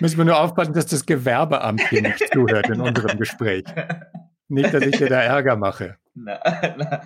[0.00, 3.64] Müssen wir nur aufpassen, dass das Gewerbeamt hier nicht zuhört in unserem Gespräch.
[4.48, 5.96] Nicht, dass ich dir da Ärger mache.
[6.14, 6.40] Na,
[6.76, 7.02] na.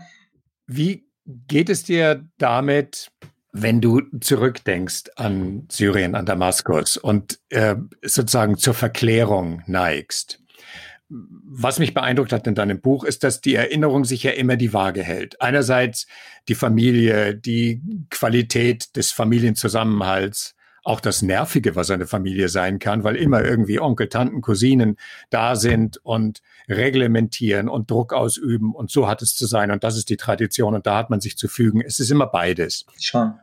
[0.67, 3.11] Wie geht es dir damit,
[3.59, 10.43] Wenn du zurückdenkst an Syrien, an Damaskus und äh, sozusagen zur Verklärung neigst,
[11.09, 14.73] was mich beeindruckt hat in deinem Buch, ist, dass die Erinnerung sich ja immer die
[14.73, 15.41] Waage hält.
[15.41, 16.07] Einerseits
[16.49, 20.56] die Familie, die Qualität des Familienzusammenhalts,
[20.87, 24.97] auch das Nervige, was eine Familie sein kann, weil immer irgendwie Onkel, Tanten, Cousinen
[25.31, 29.97] da sind und reglementieren und Druck ausüben und so hat es zu sein und das
[29.97, 31.81] ist die Tradition und da hat man sich zu fügen.
[31.81, 32.87] Es ist immer beides.
[33.01, 33.35] Schon.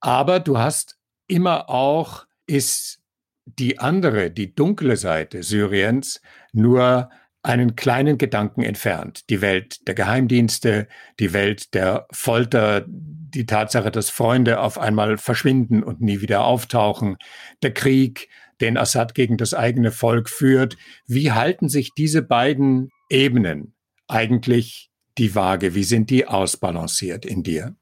[0.00, 0.98] Aber du hast
[1.28, 2.98] immer auch, ist
[3.46, 6.20] die andere, die dunkle Seite Syriens
[6.52, 7.08] nur
[7.42, 9.28] einen kleinen Gedanken entfernt.
[9.30, 15.82] Die Welt der Geheimdienste, die Welt der Folter, die Tatsache, dass Freunde auf einmal verschwinden
[15.82, 17.16] und nie wieder auftauchen,
[17.62, 18.28] der Krieg,
[18.60, 20.76] den Assad gegen das eigene Volk führt.
[21.06, 23.74] Wie halten sich diese beiden Ebenen
[24.06, 25.74] eigentlich die Waage?
[25.74, 27.74] Wie sind die ausbalanciert in dir?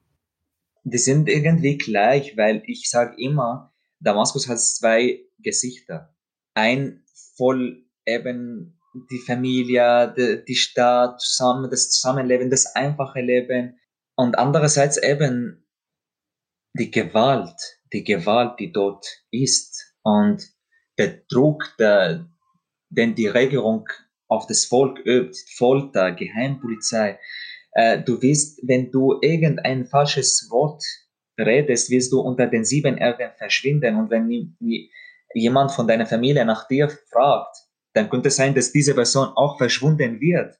[0.85, 6.15] Die sind irgendwie gleich, weil ich sage immer, Damaskus hat zwei Gesichter.
[6.55, 7.03] Ein
[7.37, 8.78] voll eben
[9.11, 13.79] die Familie, die, die Stadt, zusammen, das Zusammenleben, das einfache Leben.
[14.17, 15.67] Und andererseits eben
[16.75, 20.45] die Gewalt, die Gewalt, die dort ist und
[20.99, 22.29] der Druck, der,
[22.91, 23.89] den die Regierung
[24.29, 27.19] auf das Volk übt, Folter, Geheimpolizei.
[27.73, 30.83] Äh, du wirst, wenn du irgendein falsches Wort
[31.39, 33.97] redest, wirst du unter den sieben Erden verschwinden.
[33.97, 34.57] Und wenn
[35.35, 37.68] jemand von deiner Familie nach dir fragt,
[37.99, 40.57] dann könnte es sein, dass diese Person auch verschwunden wird.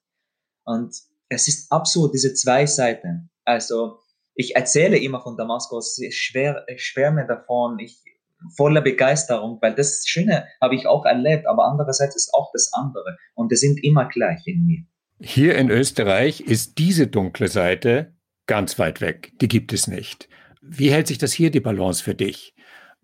[0.65, 0.95] Und
[1.29, 3.31] es ist absurd, diese zwei Seiten.
[3.45, 3.99] Also
[4.35, 6.35] ich erzähle immer von Damaskus, ich,
[6.67, 8.03] ich schwärme davon, ich
[8.57, 13.17] voller Begeisterung, weil das Schöne habe ich auch erlebt, aber andererseits ist auch das andere
[13.35, 14.83] und die sind immer gleich in mir.
[15.21, 18.15] Hier in Österreich ist diese dunkle Seite
[18.47, 19.33] ganz weit weg.
[19.41, 20.29] Die gibt es nicht.
[20.61, 22.55] Wie hält sich das hier die Balance für dich?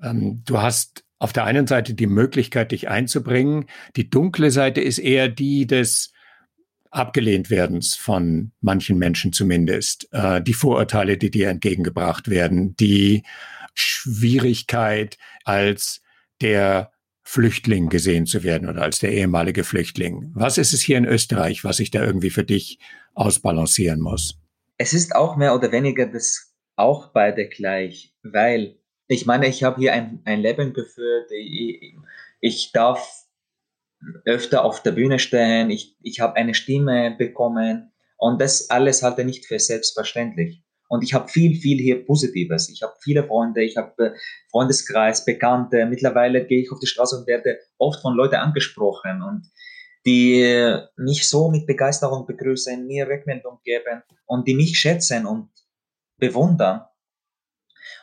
[0.02, 3.64] Ähm, du hast auf der einen Seite die Möglichkeit, dich einzubringen.
[3.96, 6.12] Die dunkle Seite ist eher die des
[6.90, 10.06] abgelehnt werdens von manchen Menschen zumindest.
[10.12, 13.22] Äh, die Vorurteile, die dir entgegengebracht werden, die
[13.72, 16.02] Schwierigkeit als
[16.42, 20.30] der Flüchtling gesehen zu werden oder als der ehemalige Flüchtling.
[20.34, 22.78] Was ist es hier in Österreich, was sich da irgendwie für dich
[23.14, 24.38] ausbalancieren muss?
[24.76, 28.76] Es ist auch mehr oder weniger das auch beide gleich, weil
[29.08, 31.30] ich meine, ich habe hier ein, ein Leben geführt.
[31.30, 31.94] Ich,
[32.40, 33.24] ich darf
[34.24, 35.70] öfter auf der Bühne stehen.
[35.70, 37.92] Ich, ich habe eine Stimme bekommen.
[38.16, 40.62] Und das alles halte ich nicht für selbstverständlich.
[40.88, 42.68] Und ich habe viel, viel hier Positives.
[42.68, 44.10] Ich habe viele Freunde, ich habe äh,
[44.50, 45.86] Freundeskreis, Bekannte.
[45.86, 49.50] Mittlerweile gehe ich auf die Straße und werde oft von Leuten angesprochen und
[50.06, 55.48] die mich so mit Begeisterung begrüßen, mir Rückmeldung geben und die mich schätzen und
[56.18, 56.82] bewundern.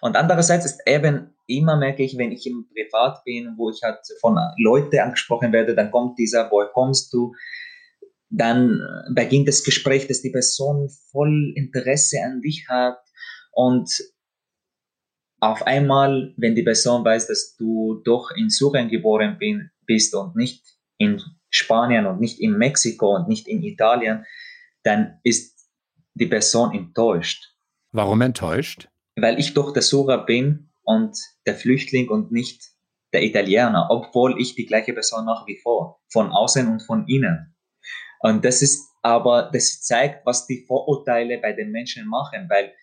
[0.02, 4.00] Und andererseits ist eben immer merke ich, wenn ich im Privat bin, wo ich halt
[4.20, 7.34] von Leuten angesprochen werde, dann kommt dieser, woher kommst du?
[8.30, 8.82] Dann
[9.14, 13.00] beginnt das Gespräch, dass die Person voll Interesse an dich hat
[13.52, 13.90] und
[15.40, 20.36] auf einmal, wenn die Person weiß, dass du doch in Syrien geboren bin, bist und
[20.36, 20.64] nicht
[20.98, 24.26] in Spanien und nicht in Mexiko und nicht in Italien,
[24.84, 25.68] dann ist
[26.14, 27.56] die Person enttäuscht.
[27.92, 28.88] Warum enttäuscht?
[29.15, 32.71] Weil ich doch der Sura bin und der Flüchtling und nicht
[33.13, 37.56] der Italiener, obwohl ich die gleiche Person nach wie vor, von außen und von innen.
[38.21, 42.74] Und das ist aber, das zeigt, was die Vorurteile bei den Menschen machen, weil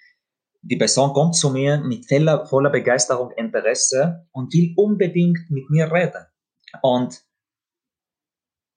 [0.62, 5.90] die Person kommt zu mir mit voller, voller Begeisterung, Interesse und will unbedingt mit mir
[5.90, 6.26] reden.
[6.82, 7.22] Und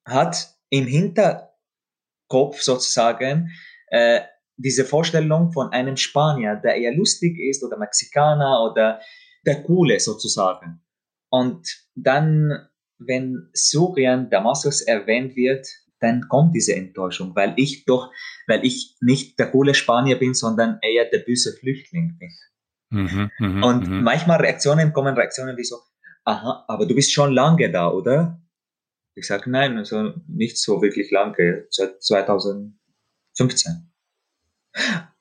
[0.06, 3.52] hat im Hinterkopf sozusagen
[3.88, 4.22] äh,
[4.62, 9.02] diese Vorstellung von einem Spanier, der eher lustig ist oder Mexikaner oder
[9.46, 10.82] der Coole sozusagen.
[11.30, 12.68] Und dann,
[13.00, 15.68] wenn Syrien, Damaskus erwähnt wird,
[16.00, 18.12] dann kommt diese Enttäuschung, weil ich doch,
[18.48, 22.32] weil ich nicht der coole Spanier bin, sondern eher der böse Flüchtling bin.
[22.90, 24.02] Mhm, mh, und mh.
[24.02, 25.78] manchmal Reaktionen kommen Reaktionen wie so,
[26.26, 28.42] aha, aber du bist schon lange da, oder?
[29.16, 33.91] Ich sage nein, also nicht so wirklich lange, seit 2015.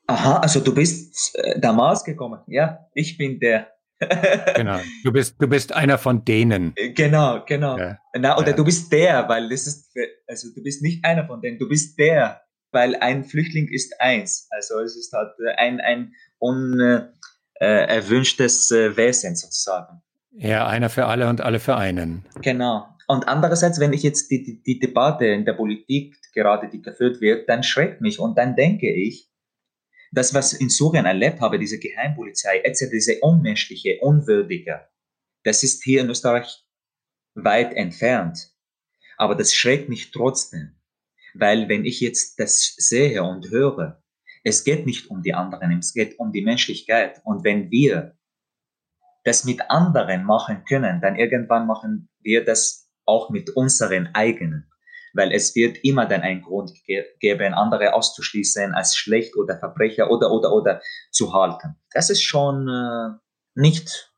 [0.07, 2.41] Aha, also du bist äh, damals gekommen.
[2.47, 3.69] Ja, ich bin der.
[4.57, 4.81] genau.
[5.05, 6.73] Du bist, du bist einer von denen.
[6.75, 7.79] Äh, genau, genau.
[7.79, 7.99] Ja.
[8.19, 8.57] Na, oder ja.
[8.57, 9.95] du bist der, weil das ist,
[10.27, 14.49] also du bist nicht einer von denen, du bist der, weil ein Flüchtling ist eins.
[14.51, 20.03] Also es ist halt äh, ein, ein unerwünschtes äh, Wesen sozusagen.
[20.33, 22.25] Ja, einer für alle und alle für einen.
[22.41, 22.87] Genau.
[23.07, 27.21] Und andererseits, wenn ich jetzt die, die, die Debatte in der Politik gerade, die geführt
[27.21, 29.29] wird, dann schreckt mich und dann denke ich,
[30.11, 34.89] das, was in Syrien erlebt habe, diese Geheimpolizei, etc., diese unmenschliche, unwürdige,
[35.45, 36.65] das ist hier in Österreich
[37.35, 38.53] weit entfernt.
[39.17, 40.77] Aber das schreckt mich trotzdem.
[41.35, 44.03] Weil wenn ich jetzt das sehe und höre,
[44.43, 47.21] es geht nicht um die anderen, es geht um die Menschlichkeit.
[47.25, 48.17] Und wenn wir
[49.25, 54.70] das mit anderen machen können, dann irgendwann machen wir das auch mit unseren eigenen
[55.15, 56.73] weil es wird immer dann einen Grund
[57.19, 61.77] geben, andere auszuschließen als schlecht oder Verbrecher oder oder oder zu halten.
[61.93, 63.17] Das ist schon äh,
[63.55, 64.13] nicht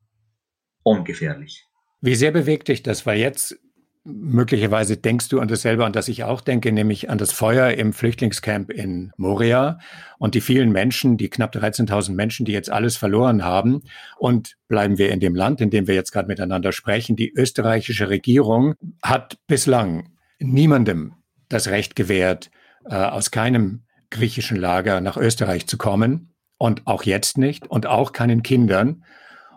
[0.83, 1.67] ungefährlich.
[2.01, 3.07] Wie sehr bewegt dich das?
[3.07, 3.57] Weil jetzt
[4.05, 7.93] möglicherweise denkst du an dasselbe, an das ich auch denke, nämlich an das Feuer im
[7.93, 9.79] Flüchtlingscamp in Moria
[10.19, 13.83] und die vielen Menschen, die knapp 13.000 Menschen, die jetzt alles verloren haben.
[14.19, 17.15] Und bleiben wir in dem Land, in dem wir jetzt gerade miteinander sprechen.
[17.15, 20.09] Die österreichische Regierung hat bislang
[20.43, 21.15] niemandem
[21.49, 22.51] das Recht gewährt,
[22.85, 28.13] äh, aus keinem griechischen Lager nach Österreich zu kommen und auch jetzt nicht und auch
[28.13, 29.05] keinen Kindern.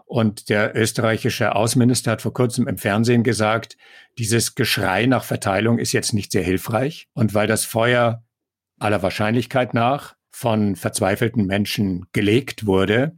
[0.05, 3.75] Und der österreichische Außenminister hat vor kurzem im Fernsehen gesagt,
[4.17, 7.07] dieses Geschrei nach Verteilung ist jetzt nicht sehr hilfreich.
[7.13, 8.23] Und weil das Feuer
[8.79, 13.17] aller Wahrscheinlichkeit nach von verzweifelten Menschen gelegt wurde,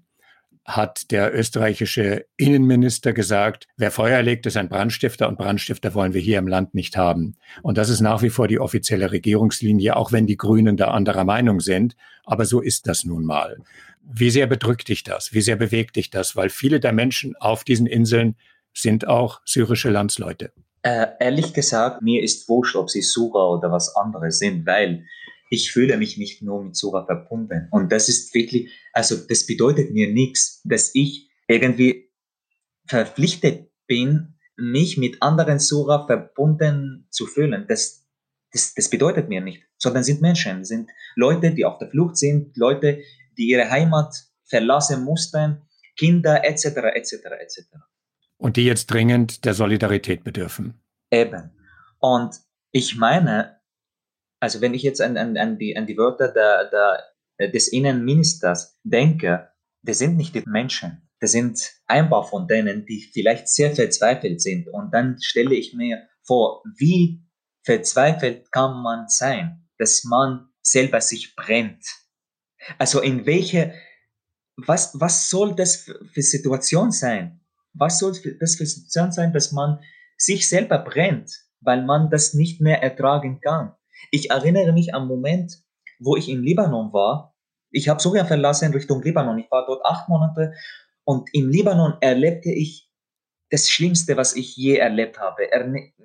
[0.67, 6.19] hat der österreichische Innenminister gesagt, wer Feuer legt, ist ein Brandstifter und Brandstifter wollen wir
[6.19, 7.38] hier im Land nicht haben.
[7.62, 11.23] Und das ist nach wie vor die offizielle Regierungslinie, auch wenn die Grünen da anderer
[11.23, 11.95] Meinung sind.
[12.25, 13.58] Aber so ist das nun mal.
[14.03, 15.34] Wie sehr bedrückt dich das?
[15.34, 16.36] Wie sehr bewegt dich das?
[16.36, 18.36] Weil viele der Menschen auf diesen Inseln
[18.73, 20.51] sind auch syrische Landsleute.
[20.82, 25.06] Äh, ehrlich gesagt, mir ist wurscht, ob sie Sura oder was anderes sind, weil
[25.50, 27.68] ich fühle mich nicht nur mit Sura verbunden.
[27.72, 32.12] Und das ist wirklich, also das bedeutet mir nichts, dass ich irgendwie
[32.88, 37.66] verpflichtet bin, mich mit anderen Sura verbunden zu fühlen.
[37.68, 38.08] Das,
[38.52, 42.58] das, das bedeutet mir nicht, sondern sind Menschen, sind Leute, die auf der Flucht sind,
[42.58, 43.02] Leute,
[43.38, 45.62] die ihre Heimat verlassen mussten,
[45.96, 46.66] Kinder etc.
[46.96, 47.14] etc.
[47.40, 47.60] etc.
[48.38, 50.80] Und die jetzt dringend der Solidarität bedürfen.
[51.12, 51.52] Eben.
[52.00, 52.36] Und
[52.72, 53.57] ich meine,
[54.39, 58.80] also wenn ich jetzt an, an, an, die, an die Wörter der, der, des Innenministers
[58.84, 59.50] denke,
[59.84, 61.08] das sind nicht die Menschen.
[61.19, 64.67] Das sind ein paar von denen, die vielleicht sehr verzweifelt sind.
[64.69, 67.23] Und dann stelle ich mir vor, wie
[67.63, 71.84] verzweifelt kann man sein, dass man selber sich brennt.
[72.78, 73.73] Also in welche,
[74.58, 77.41] was, was soll das für, für Situation sein?
[77.73, 79.80] Was soll das für Situation sein, dass man
[80.17, 83.77] sich selber brennt, weil man das nicht mehr ertragen kann?
[84.12, 85.60] Ich erinnere mich am Moment,
[86.00, 87.36] wo ich in Libanon war.
[87.72, 89.40] Ich habe Syrien verlassen Richtung Libanon.
[89.40, 90.54] Ich war dort acht Monate
[91.04, 92.90] und im Libanon erlebte ich
[93.50, 95.44] das Schlimmste, was ich je erlebt habe.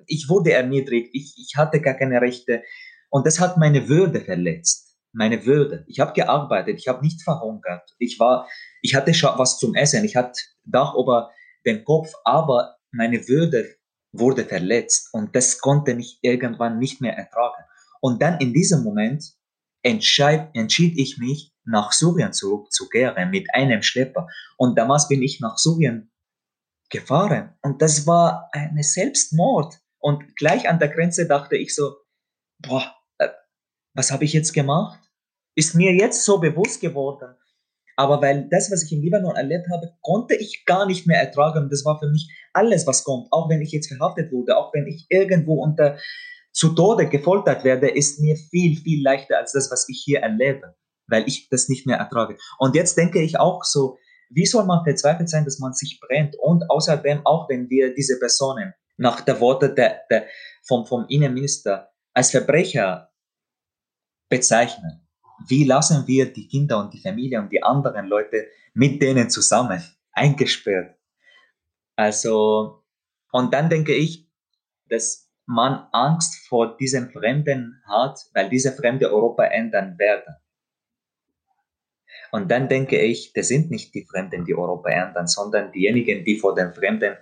[0.07, 2.63] Ich wurde erniedrigt, ich, ich hatte gar keine Rechte
[3.09, 4.97] und das hat meine Würde verletzt.
[5.11, 5.85] Meine Würde.
[5.87, 7.93] Ich habe gearbeitet, ich habe nicht verhungert.
[7.99, 8.47] Ich war,
[8.81, 11.29] ich hatte schon was zum Essen, ich hatte Dach über
[11.65, 13.75] den Kopf, aber meine Würde
[14.11, 17.63] wurde verletzt und das konnte ich irgendwann nicht mehr ertragen.
[18.03, 19.23] Und dann in diesem Moment
[19.81, 24.27] entscheid, entschied ich mich, nach Syrien zurückzukehren mit einem Schlepper.
[24.57, 26.11] Und damals bin ich nach Syrien
[26.89, 27.57] gefahren.
[27.61, 29.79] Und das war eine Selbstmord.
[29.99, 31.95] Und gleich an der Grenze dachte ich so,
[32.59, 33.29] boah, äh,
[33.93, 34.99] was habe ich jetzt gemacht?
[35.55, 37.37] Ist mir jetzt so bewusst geworden.
[37.95, 41.69] Aber weil das, was ich in Libanon erlebt habe, konnte ich gar nicht mehr ertragen.
[41.69, 43.31] Das war für mich alles, was kommt.
[43.31, 45.97] Auch wenn ich jetzt verhaftet wurde, auch wenn ich irgendwo unter
[46.53, 50.75] zu Tode gefoltert werde, ist mir viel, viel leichter als das, was ich hier erlebe,
[51.07, 52.37] weil ich das nicht mehr ertrage.
[52.59, 53.97] Und jetzt denke ich auch so,
[54.29, 56.35] wie soll man verzweifelt sein, dass man sich brennt?
[56.39, 60.27] Und außerdem auch, wenn wir diese Personen nach der Worte der, der,
[60.63, 63.11] vom, vom Innenminister als Verbrecher
[64.29, 65.07] bezeichnen,
[65.47, 69.83] wie lassen wir die Kinder und die Familie und die anderen Leute mit denen zusammen
[70.11, 70.95] eingesperrt?
[71.95, 72.83] Also,
[73.31, 74.29] und dann denke ich,
[74.89, 80.35] dass man Angst vor diesem Fremden hat, weil diese Fremde Europa ändern werden.
[82.31, 86.39] Und dann denke ich, das sind nicht die Fremden, die Europa ändern, sondern diejenigen, die
[86.39, 87.15] vor den Fremden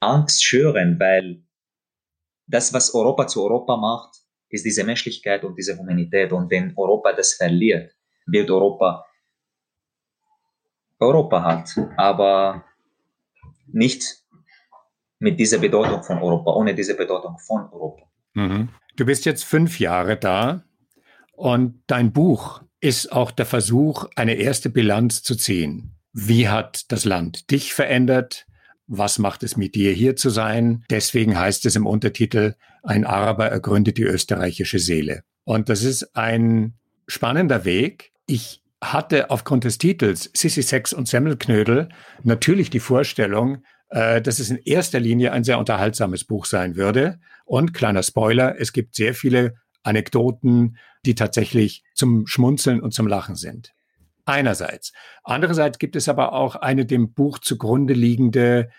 [0.00, 1.42] Angst schüren, weil
[2.46, 4.16] das, was Europa zu Europa macht,
[4.48, 6.32] ist diese Menschlichkeit und diese Humanität.
[6.32, 7.92] Und wenn Europa das verliert,
[8.26, 9.04] wird Europa
[10.98, 12.64] Europa halt, aber
[13.66, 14.24] nicht
[15.18, 18.02] mit dieser Bedeutung von Europa, ohne diese Bedeutung von Europa.
[18.34, 18.68] Mhm.
[18.96, 20.64] Du bist jetzt fünf Jahre da
[21.32, 25.92] und dein Buch ist auch der Versuch, eine erste Bilanz zu ziehen.
[26.12, 28.46] Wie hat das Land dich verändert?
[28.86, 30.84] Was macht es mit dir hier zu sein?
[30.90, 35.24] Deswegen heißt es im Untertitel, ein Araber ergründet die österreichische Seele.
[35.44, 36.74] Und das ist ein
[37.06, 38.12] spannender Weg.
[38.26, 41.88] Ich hatte aufgrund des Titels Sissy Sex und Semmelknödel
[42.22, 47.20] natürlich die Vorstellung, äh, dass es in erster Linie ein sehr unterhaltsames Buch sein würde.
[47.44, 53.36] Und kleiner Spoiler, es gibt sehr viele Anekdoten, die tatsächlich zum Schmunzeln und zum Lachen
[53.36, 53.72] sind.
[54.24, 54.92] Einerseits.
[55.22, 58.70] Andererseits gibt es aber auch eine dem Buch zugrunde liegende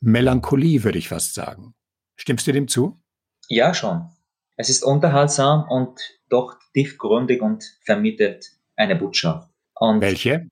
[0.00, 1.74] Melancholie, würde ich fast sagen.
[2.16, 3.00] Stimmst du dem zu?
[3.48, 4.08] Ja, schon.
[4.56, 6.00] Es ist unterhaltsam und
[6.30, 8.46] doch tiefgründig und vermittelt
[8.76, 9.50] eine Botschaft.
[9.74, 10.48] Und Welche?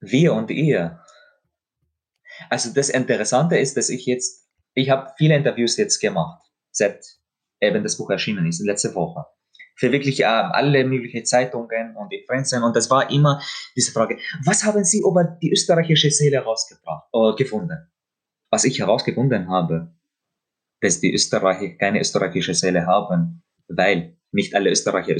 [0.00, 1.00] Wir und ihr.
[2.50, 7.04] Also das Interessante ist, dass ich jetzt, ich habe viele Interviews jetzt gemacht, seit
[7.60, 9.24] eben das Buch erschienen ist, letzte Woche.
[9.76, 12.62] Für wirklich äh, alle möglichen Zeitungen und die Fernsehen.
[12.62, 13.42] Und das war immer
[13.74, 17.90] diese Frage, was haben Sie über die österreichische Seele herausgebracht, äh, gefunden?
[18.50, 19.94] Was ich herausgefunden habe,
[20.80, 25.16] dass die Österreicher keine österreichische Seele haben, weil nicht alle Österreicher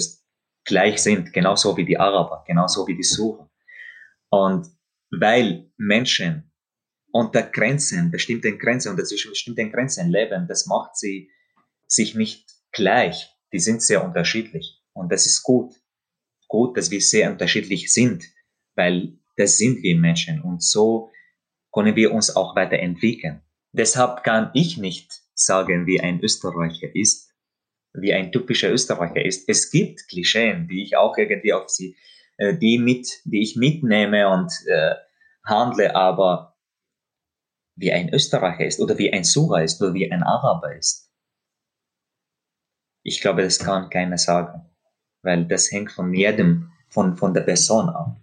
[0.64, 3.50] gleich sind, genauso wie die Araber, genauso wie die Sucher.
[4.30, 4.66] Und
[5.10, 6.50] weil Menschen
[7.16, 11.30] unter Grenzen, bestimmten Grenzen, unter bestimmten Grenzen leben, das macht sie
[11.86, 13.30] sich nicht gleich.
[13.52, 14.82] Die sind sehr unterschiedlich.
[14.92, 15.74] Und das ist gut.
[16.46, 18.24] Gut, dass wir sehr unterschiedlich sind,
[18.74, 20.42] weil das sind wir Menschen.
[20.42, 21.10] Und so
[21.72, 23.42] können wir uns auch weiterentwickeln.
[23.72, 27.32] Deshalb kann ich nicht sagen, wie ein Österreicher ist,
[27.94, 29.48] wie ein typischer Österreicher ist.
[29.48, 31.96] Es gibt Klischeen, die ich auch irgendwie auf sie,
[32.36, 34.94] äh, die mit, die ich mitnehme und äh,
[35.44, 36.55] handle, aber
[37.76, 41.12] wie ein Österreicher ist oder wie ein Sura ist oder wie ein Araber ist.
[43.04, 44.68] Ich glaube, das kann keiner sagen,
[45.22, 48.16] weil das hängt von jedem, von, von der Person ab.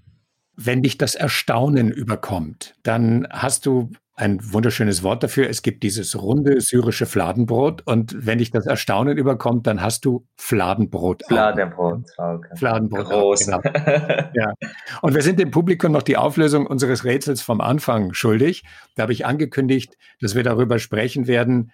[0.56, 5.50] Wenn dich das Erstaunen überkommt, dann hast du ein wunderschönes Wort dafür.
[5.50, 10.28] Es gibt dieses runde syrische Fladenbrot und wenn dich das Erstaunen überkommt, dann hast du
[10.36, 11.24] Fladenbrot.
[11.28, 12.06] Fladenbrot.
[12.18, 12.56] Okay.
[12.56, 13.06] Fladenbrot.
[13.06, 13.46] Groß.
[13.46, 13.62] Genau.
[14.36, 14.54] ja.
[15.02, 18.64] Und wir sind dem Publikum noch die Auflösung unseres Rätsels vom Anfang schuldig.
[18.96, 21.72] Da habe ich angekündigt, dass wir darüber sprechen werden,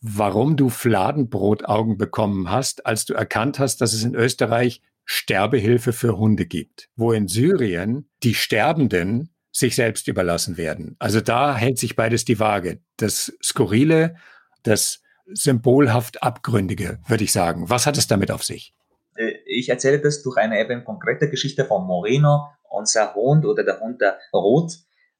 [0.00, 6.16] warum du Fladenbrotaugen bekommen hast, als du erkannt hast, dass es in Österreich Sterbehilfe für
[6.16, 10.96] Hunde gibt, wo in Syrien die Sterbenden sich selbst überlassen werden.
[10.98, 12.80] Also da hält sich beides die Waage.
[12.96, 14.16] Das Skurrile,
[14.62, 17.68] das symbolhaft Abgründige, würde ich sagen.
[17.68, 18.74] Was hat es damit auf sich?
[19.16, 23.80] Äh, ich erzähle das durch eine eben konkrete Geschichte von Moreno, unser Hund oder der
[23.80, 24.72] Hund, der Rot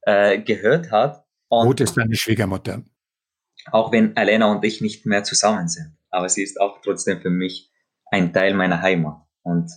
[0.03, 1.25] äh, gehört hat.
[1.49, 2.83] Und Rot ist deine Schwiegermutter.
[3.71, 5.97] Auch wenn Elena und ich nicht mehr zusammen sind.
[6.11, 7.71] Aber sie ist auch trotzdem für mich
[8.11, 9.23] ein Teil meiner Heimat.
[9.43, 9.71] Und,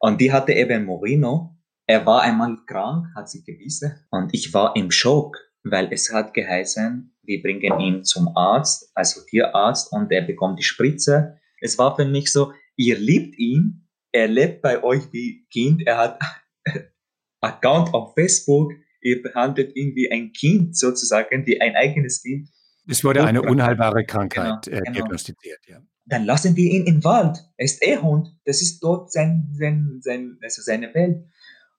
[0.00, 1.58] und die hatte eben Moreno
[1.88, 6.34] er war einmal krank, hat sich gewissen und ich war im Schock, weil es hat
[6.34, 11.38] geheißen, wir bringen ihn zum Arzt, also Tierarzt und er bekommt die Spritze.
[11.62, 15.96] Es war für mich so, ihr liebt ihn, er lebt bei euch wie Kind, er
[15.96, 16.18] hat
[17.40, 22.50] Account auf Facebook, ihr behandelt ihn wie ein Kind sozusagen, wie ein eigenes Kind.
[22.86, 24.92] Es wurde eine unheilbare Krankheit genau, äh, genau.
[24.92, 25.80] diagnostiziert, ja.
[26.08, 27.38] Dann lassen wir ihn im Wald.
[27.56, 28.28] Er ist eh Hund.
[28.44, 31.24] Das ist dort sein, sein, sein, also seine Welt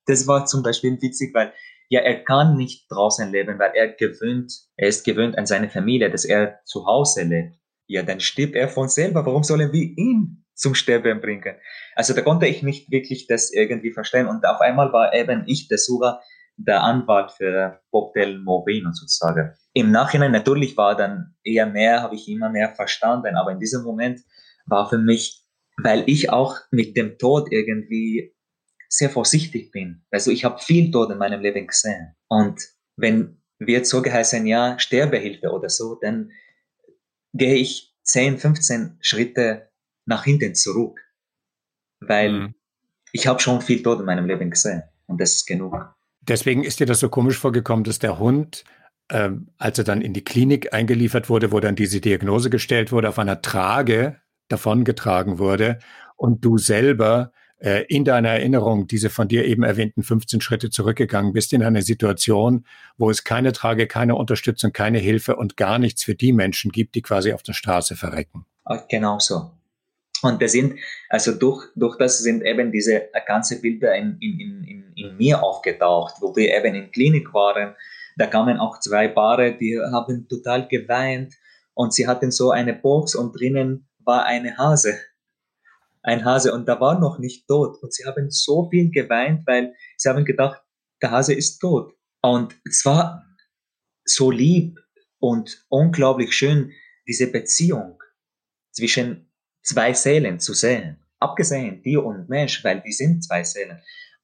[0.10, 1.54] das war zum Beispiel witzig, weil
[1.88, 6.10] ja, er kann nicht draußen leben, weil er gewöhnt, er ist gewöhnt an seine Familie,
[6.10, 7.56] dass er zu Hause lebt.
[7.88, 9.26] Ja, dann stirbt er von selber.
[9.26, 11.56] Warum sollen wir ihn zum Sterben bringen?
[11.96, 14.28] Also da konnte ich nicht wirklich das irgendwie verstehen.
[14.28, 16.22] Und auf einmal war eben ich der Sucher,
[16.66, 19.54] der Anwalt für Bob Del Moreno sozusagen.
[19.74, 23.84] Im Nachhinein natürlich war dann eher mehr, habe ich immer mehr verstanden, aber in diesem
[23.84, 24.22] Moment
[24.66, 25.46] war für mich,
[25.82, 28.36] weil ich auch mit dem Tod irgendwie
[28.90, 30.04] sehr vorsichtig bin.
[30.12, 32.16] Also ich habe viel dort in meinem Leben gesehen.
[32.28, 32.60] Und
[32.98, 36.32] wenn wird so geheißen, ja, Sterbehilfe oder so, dann
[37.34, 39.70] gehe ich 10, 15 Schritte
[40.06, 41.00] nach hinten zurück.
[42.00, 42.56] Weil mhm.
[43.12, 44.84] ich habe schon viel dort in meinem Leben gesehen.
[45.08, 45.76] Und das ist genug.
[46.30, 48.64] Deswegen ist dir das so komisch vorgekommen, dass der Hund,
[49.12, 53.10] ähm, als er dann in die Klinik eingeliefert wurde, wo dann diese Diagnose gestellt wurde,
[53.10, 55.80] auf einer Trage davongetragen wurde
[56.16, 61.34] und du selber äh, in deiner Erinnerung diese von dir eben erwähnten 15 Schritte zurückgegangen
[61.34, 62.66] bist in eine Situation,
[62.98, 66.96] wo es keine Trage, keine Unterstützung, keine Hilfe und gar nichts für die Menschen gibt,
[66.96, 68.46] die quasi auf der Straße verrecken.
[68.88, 69.52] Genau so.
[70.22, 74.94] Und das sind, also durch, durch das sind eben diese ganze Bilder in, in, in,
[74.96, 77.76] in mir aufgetaucht, wo wir eben in Klinik waren.
[78.18, 81.34] Da kamen auch zwei Paare, die haben total geweint
[81.74, 84.98] und sie hatten so eine Box und drinnen war eine Hase
[86.02, 87.82] ein Hase und da war noch nicht tot.
[87.82, 90.62] Und sie haben so viel geweint, weil sie haben gedacht,
[91.02, 91.94] der Hase ist tot.
[92.22, 93.26] Und es war
[94.06, 94.80] so lieb
[95.20, 96.72] und unglaublich schön,
[97.08, 98.02] diese Beziehung
[98.72, 99.29] zwischen
[99.70, 100.98] zwei Seelen zu sehen.
[101.20, 103.80] Abgesehen, Tier und Mensch, weil die sind zwei Seelen.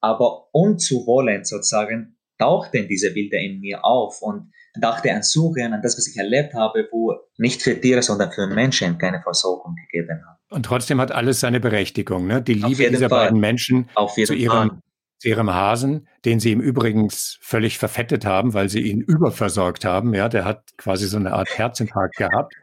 [0.05, 5.97] aber unzuwollend sozusagen tauchten diese Bilder in mir auf und dachte an Suchen, an das,
[5.97, 10.37] was ich erlebt habe, wo nicht für Tiere, sondern für Menschen keine Versorgung gegeben hat.
[10.49, 12.41] Und trotzdem hat alles seine Berechtigung, ne?
[12.41, 13.25] Die Liebe dieser Fall.
[13.25, 13.89] beiden Menschen
[14.25, 14.81] zu ihrem,
[15.17, 20.13] zu ihrem Hasen, den sie ihm übrigens völlig verfettet haben, weil sie ihn überversorgt haben.
[20.13, 22.53] Ja, der hat quasi so eine Art Herzinfarkt gehabt,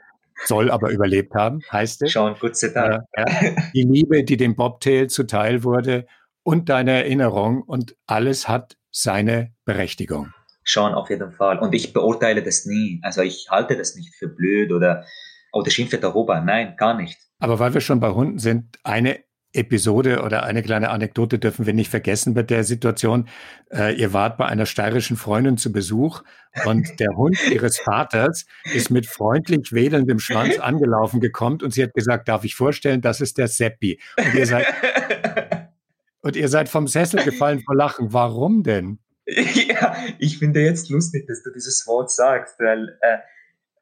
[0.44, 2.12] soll aber überlebt haben, heißt es.
[2.12, 3.04] Schon, gut Dank.
[3.12, 6.06] Äh, ja, die Liebe, die dem Bobtail zuteil wurde
[6.42, 10.32] und deine Erinnerung und alles hat seine Berechtigung.
[10.64, 11.58] Schon, auf jeden Fall.
[11.58, 13.00] Und ich beurteile das nie.
[13.02, 15.04] Also ich halte das nicht für blöd oder,
[15.52, 16.40] oder schimpfe darüber.
[16.40, 17.18] Nein, gar nicht.
[17.40, 19.18] Aber weil wir schon bei Hunden sind, eine
[19.52, 23.28] Episode oder eine kleine Anekdote dürfen wir nicht vergessen bei der Situation.
[23.70, 26.22] Äh, ihr wart bei einer steirischen Freundin zu Besuch
[26.64, 31.94] und der Hund ihres Vaters ist mit freundlich wedelndem Schwanz angelaufen gekommen und sie hat
[31.94, 34.00] gesagt, darf ich vorstellen, das ist der Seppi.
[34.16, 34.66] Und ihr seid,
[36.22, 38.12] und ihr seid vom Sessel gefallen vor Lachen.
[38.12, 38.98] Warum denn?
[39.26, 43.18] Ja, ich finde jetzt lustig, dass du dieses Wort sagst, weil äh,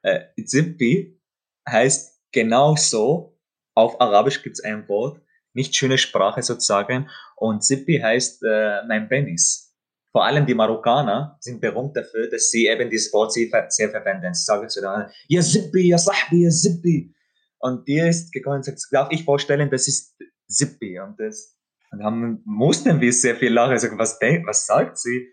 [0.03, 1.19] äh, Zippi
[1.67, 3.37] heißt genau so.
[3.73, 5.21] Auf Arabisch gibt es ein Wort,
[5.53, 7.09] nicht schöne Sprache sozusagen.
[7.35, 9.75] Und Zippi heißt äh, mein Penis.
[10.11, 13.49] Vor allem die Marokkaner sind berühmt dafür, dass sie eben dieses Wort sehr,
[13.89, 14.33] verwenden.
[14.33, 17.13] Sie sagen zu dann, ja Zippi, ja Sahbi, ja Zippi.
[17.59, 20.99] Und die ist gekommen und sagt, darf ich vorstellen, das ist Zippi.
[20.99, 21.57] Und das
[21.91, 23.71] und haben, mussten wir sehr viel lachen.
[23.71, 25.27] Also, was, was sagt sie?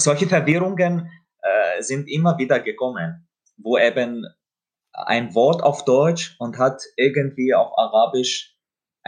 [0.00, 1.10] Solche Verwirrungen
[1.42, 4.24] äh, sind immer wieder gekommen, wo eben
[4.92, 8.57] ein Wort auf Deutsch und hat irgendwie auf Arabisch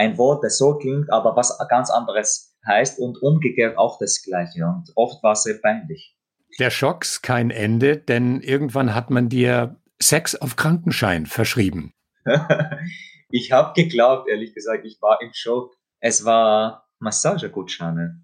[0.00, 4.64] ein Wort, das so klingt, aber was ganz anderes heißt und umgekehrt auch das Gleiche.
[4.64, 6.16] Und oft war es sehr peinlich.
[6.58, 11.92] Der Schocks kein Ende, denn irgendwann hat man dir Sex auf Krankenschein verschrieben.
[13.30, 15.76] ich habe geglaubt, ehrlich gesagt, ich war im Schock.
[16.00, 18.22] Es war Massagegutscheine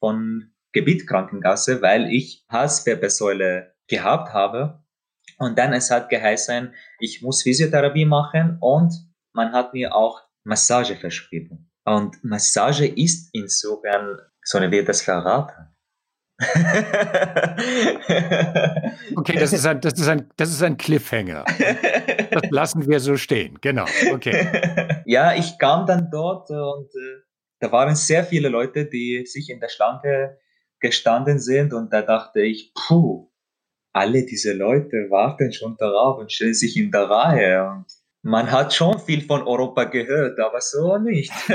[0.00, 4.84] von Gebiet Krankenkasse, weil ich Halswirbelsäule gehabt habe.
[5.38, 8.92] Und dann es hat geheißen, ich muss Physiotherapie machen und
[9.32, 11.70] man hat mir auch Massage verschrieben.
[11.84, 15.74] Und Massage ist insofern, sollen wir das verraten?
[19.16, 21.44] okay, das ist, ein, das, ist ein, das ist ein Cliffhanger.
[22.30, 23.84] Das lassen wir so stehen, genau.
[24.12, 25.02] Okay.
[25.06, 27.22] Ja, ich kam dann dort und äh,
[27.60, 30.38] da waren sehr viele Leute, die sich in der Schlange
[30.80, 33.30] gestanden sind und da dachte ich, puh,
[33.94, 37.86] alle diese Leute warten schon darauf und stellen sich in der Reihe und
[38.24, 41.32] man hat schon viel von Europa gehört, aber so nicht.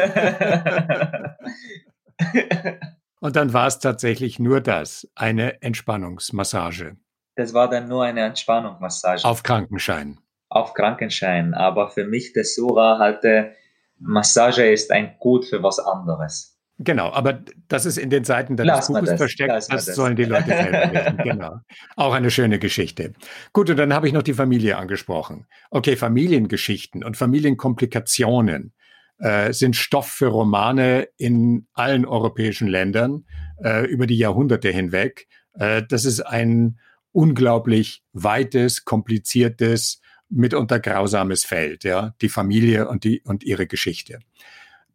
[3.20, 6.96] und dann war es tatsächlich nur das, eine Entspannungsmassage.
[7.36, 9.26] Das war dann nur eine Entspannungsmassage.
[9.26, 10.20] Auf Krankenschein.
[10.50, 13.56] Auf Krankenschein, aber für mich der Sura hatte
[13.98, 16.49] Massage ist ein Gut für was anderes.
[16.82, 19.52] Genau, aber das ist in den Seiten deines Buches versteckt.
[19.52, 21.18] Das, das, sollen die Leute selber wissen.
[21.24, 21.60] Genau.
[21.98, 23.14] Auch eine schöne Geschichte.
[23.52, 25.46] Gut, und dann habe ich noch die Familie angesprochen.
[25.72, 28.74] Okay, Familiengeschichten und Familienkomplikationen
[29.18, 33.26] äh, sind Stoff für Romane in allen europäischen Ländern
[33.62, 35.28] äh, über die Jahrhunderte hinweg.
[35.56, 36.80] Äh, das ist ein
[37.12, 44.20] unglaublich weites, kompliziertes, mitunter grausames Feld, ja, die Familie und die und ihre Geschichte.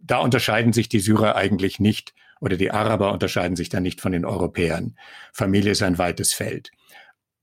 [0.06, 4.12] Da unterscheiden sich die Syrer eigentlich nicht oder die Araber unterscheiden sich da nicht von
[4.12, 4.96] den Europäern.
[5.32, 6.70] Familie ist ein weites Feld.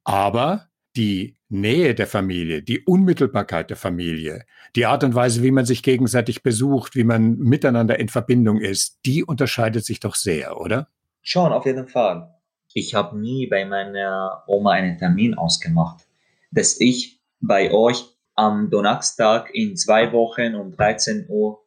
[0.03, 4.45] Aber die Nähe der Familie, die Unmittelbarkeit der Familie,
[4.75, 8.99] die Art und Weise, wie man sich gegenseitig besucht, wie man miteinander in Verbindung ist,
[9.05, 10.87] die unterscheidet sich doch sehr, oder?
[11.21, 12.35] Schon, auf jeden Fall.
[12.73, 16.05] Ich habe nie bei meiner Oma einen Termin ausgemacht,
[16.51, 18.05] dass ich bei euch
[18.35, 21.59] am Donnerstag in zwei Wochen um 13 Uhr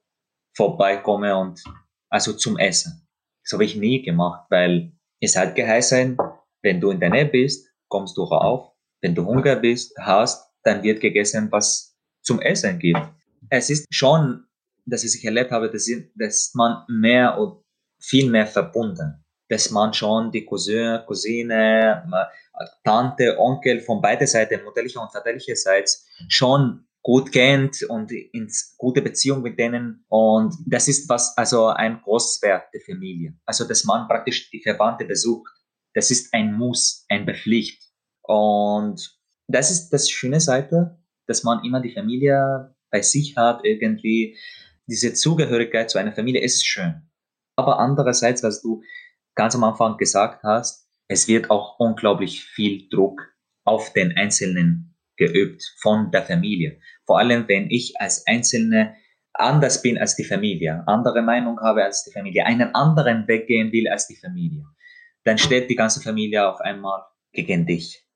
[0.57, 1.62] vorbeikomme und
[2.09, 3.07] also zum Essen.
[3.42, 6.16] Das habe ich nie gemacht, weil es hat geheißen,
[6.62, 8.72] wenn du in der Nähe bist, kommst du rauf.
[9.02, 13.00] Wenn du Hunger bist, hast, dann wird gegessen, was zum Essen gibt.
[13.50, 14.46] Es ist schon,
[14.86, 17.62] dass ich erlebt habe, dass, dass man mehr und
[18.00, 22.05] viel mehr verbunden dass man schon die Cousin, Cousine,
[22.82, 29.42] Tante, Onkel von beider Seiten, mutterlicher und väterlicherseits, schon gut kennt und in gute Beziehung
[29.42, 30.05] mit denen.
[30.09, 33.34] Und das ist was, also ein Großwert der Familie.
[33.44, 35.52] Also, dass man praktisch die Verwandte besucht.
[35.92, 37.82] Das ist ein Muss, ein Bepflicht.
[38.22, 44.38] Und das ist das schöne Seite, dass man immer die Familie bei sich hat, irgendwie
[44.86, 47.02] diese Zugehörigkeit zu einer Familie ist schön.
[47.57, 48.82] Aber andererseits, was du
[49.34, 53.34] ganz am Anfang gesagt hast, es wird auch unglaublich viel Druck
[53.64, 56.80] auf den Einzelnen geübt von der Familie.
[57.06, 58.94] Vor allem, wenn ich als Einzelne
[59.34, 63.72] anders bin als die Familie, andere Meinung habe als die Familie, einen anderen Weg gehen
[63.72, 64.64] will als die Familie,
[65.24, 67.02] dann steht die ganze Familie auf einmal
[67.32, 68.06] gegen dich.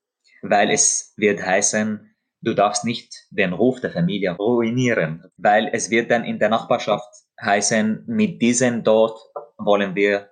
[0.41, 6.09] Weil es wird heißen, du darfst nicht den Ruf der Familie ruinieren, weil es wird
[6.09, 7.09] dann in der Nachbarschaft
[7.41, 9.19] heißen, mit diesen dort
[9.57, 10.29] wollen wir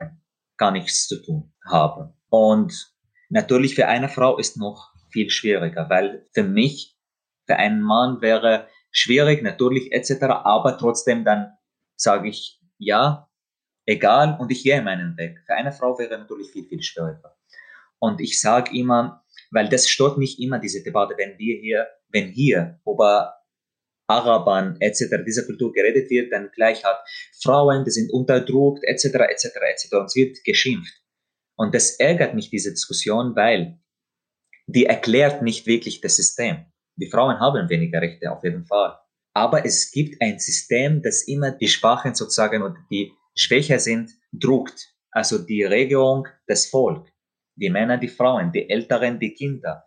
[0.55, 2.13] gar nichts zu tun haben.
[2.29, 2.93] Und
[3.29, 6.97] natürlich für eine Frau ist noch viel schwieriger, weil für mich,
[7.45, 11.53] für einen Mann wäre schwierig, natürlich etc., aber trotzdem dann
[11.95, 13.29] sage ich ja,
[13.85, 15.39] egal und ich gehe meinen Weg.
[15.45, 17.35] Für eine Frau wäre natürlich viel, viel schwieriger.
[17.99, 22.29] Und ich sage immer, weil das stört mich immer, diese Debatte, wenn wir hier, wenn
[22.29, 23.33] hier über
[24.07, 25.23] Arabern etc.
[25.25, 26.99] dieser Kultur geredet wird, dann gleich hat
[27.41, 29.05] Frauen, die sind unterdrückt etc.
[29.05, 29.45] etc.
[29.69, 29.93] etc.
[29.93, 30.93] und es wird geschimpft.
[31.57, 33.79] Und das ärgert mich, diese Diskussion, weil
[34.67, 36.65] die erklärt nicht wirklich das System.
[36.97, 38.97] Die Frauen haben weniger Rechte auf jeden Fall.
[39.33, 44.93] Aber es gibt ein System, das immer die Schwachen sozusagen und die schwächer sind, druckt.
[45.11, 47.07] Also die Regierung, das Volk,
[47.55, 49.85] die Männer, die Frauen, die Älteren, die Kinder,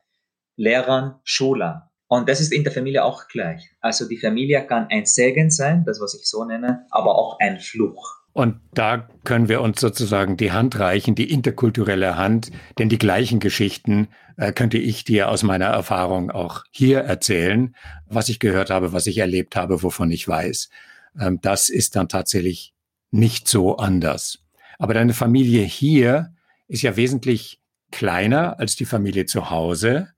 [0.57, 1.83] Lehrern, Schülern.
[2.09, 3.71] Und das ist in der Familie auch gleich.
[3.81, 7.61] Also die Familie kann ein Segen sein, das was ich so nenne, aber auch ein
[7.61, 8.20] Fluch.
[8.33, 13.41] Und da können wir uns sozusagen die Hand reichen, die interkulturelle Hand, denn die gleichen
[13.41, 17.75] Geschichten äh, könnte ich dir aus meiner Erfahrung auch hier erzählen,
[18.07, 20.71] was ich gehört habe, was ich erlebt habe, wovon ich weiß.
[21.19, 22.73] Ähm, das ist dann tatsächlich
[23.11, 24.39] nicht so anders.
[24.79, 26.33] Aber deine Familie hier
[26.69, 27.61] ist ja wesentlich
[27.91, 30.09] kleiner als die Familie zu Hause.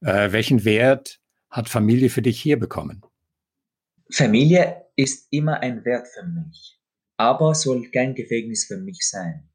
[0.00, 3.02] Äh, welchen Wert hat Familie für dich hier bekommen?
[4.10, 6.77] Familie ist immer ein Wert für mich
[7.18, 9.50] aber soll kein Gefängnis für mich sein.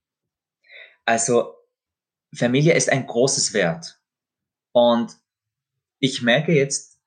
[1.06, 1.56] Also
[2.36, 4.00] Familie ist ein großes Wert.
[4.74, 5.18] Und
[6.00, 7.02] ich merke jetzt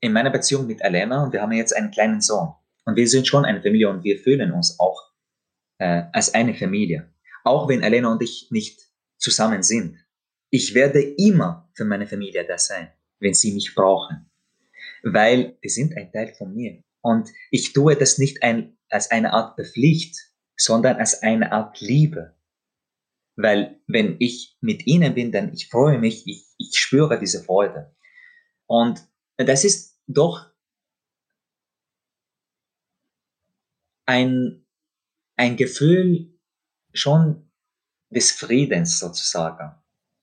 [0.00, 3.26] in meiner Beziehung mit Elena, und wir haben jetzt einen kleinen Sohn, und wir sind
[3.26, 5.12] schon eine Familie und wir fühlen uns auch
[5.78, 7.12] äh, als eine Familie.
[7.44, 8.80] Auch wenn Elena und ich nicht
[9.18, 9.98] zusammen sind.
[10.50, 14.30] Ich werde immer für meine Familie da sein, wenn sie mich brauchen.
[15.02, 16.82] Weil die sind ein Teil von mir.
[17.02, 20.16] Und ich tue das nicht ein, als eine Art Pflicht,
[20.56, 22.34] sondern als eine Art Liebe.
[23.36, 27.94] Weil wenn ich mit ihnen bin, dann ich freue mich, ich, ich spüre diese Freude.
[28.66, 30.50] Und das ist doch
[34.06, 34.66] ein,
[35.36, 36.38] ein Gefühl
[36.94, 37.52] schon
[38.08, 39.78] des Friedens sozusagen.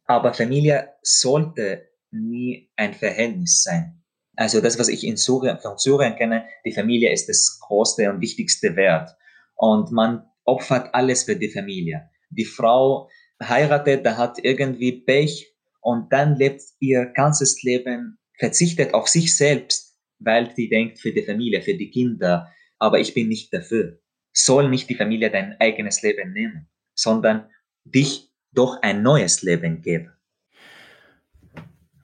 [0.06, 4.03] Aber Familie sollte nie ein Verhältnis sein.
[4.36, 8.22] Also das, was ich in Syrien, von Syrien kenne, die Familie ist das größte und
[8.22, 9.12] wichtigste Wert.
[9.56, 12.10] Und man opfert alles für die Familie.
[12.30, 13.10] Die Frau
[13.42, 19.98] heiratet, da hat irgendwie Pech und dann lebt ihr ganzes Leben, verzichtet auf sich selbst,
[20.20, 24.00] weil sie denkt für die Familie, für die Kinder, aber ich bin nicht dafür.
[24.32, 27.50] Soll nicht die Familie dein eigenes Leben nehmen, sondern
[27.84, 30.12] dich doch ein neues Leben geben.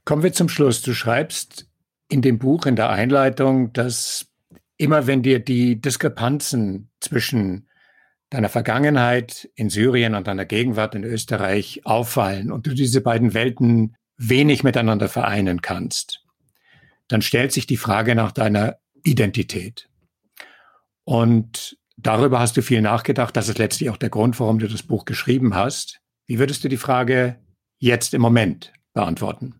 [0.05, 0.81] Kommen wir zum Schluss.
[0.81, 1.68] Du schreibst,
[2.09, 4.27] in dem Buch, in der Einleitung, dass
[4.77, 7.69] immer wenn dir die Diskrepanzen zwischen
[8.29, 13.95] deiner Vergangenheit in Syrien und deiner Gegenwart in Österreich auffallen und du diese beiden Welten
[14.17, 16.23] wenig miteinander vereinen kannst,
[17.07, 19.89] dann stellt sich die Frage nach deiner Identität.
[21.05, 23.35] Und darüber hast du viel nachgedacht.
[23.35, 26.01] Das ist letztlich auch der Grund, warum du das Buch geschrieben hast.
[26.27, 27.39] Wie würdest du die Frage
[27.79, 29.59] jetzt im Moment beantworten?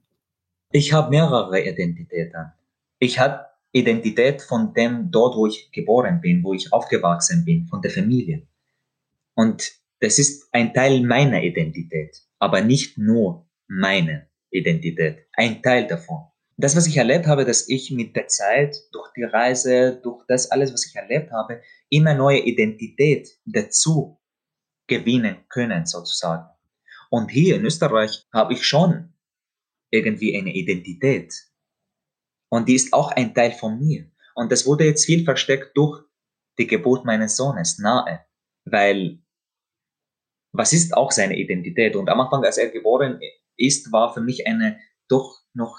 [0.72, 2.51] Ich habe mehrere Identitäten.
[2.99, 7.82] Ich habe Identität von dem dort, wo ich geboren bin, wo ich aufgewachsen bin, von
[7.82, 8.47] der Familie.
[9.34, 16.26] Und das ist ein Teil meiner Identität, aber nicht nur meine Identität, ein Teil davon.
[16.55, 20.51] Das, was ich erlebt habe, dass ich mit der Zeit, durch die Reise, durch das
[20.51, 24.20] alles, was ich erlebt habe, immer neue Identität dazu
[24.86, 26.47] gewinnen können, sozusagen.
[27.09, 29.13] Und hier in Österreich habe ich schon
[29.91, 31.33] irgendwie eine Identität.
[32.49, 34.09] Und die ist auch ein Teil von mir.
[34.35, 36.01] Und das wurde jetzt viel versteckt durch
[36.57, 38.25] die Geburt meines Sohnes nahe.
[38.65, 39.19] Weil,
[40.53, 41.95] was ist auch seine Identität?
[41.95, 43.19] Und am Anfang, als er geboren
[43.57, 45.77] ist, war für mich eine doch noch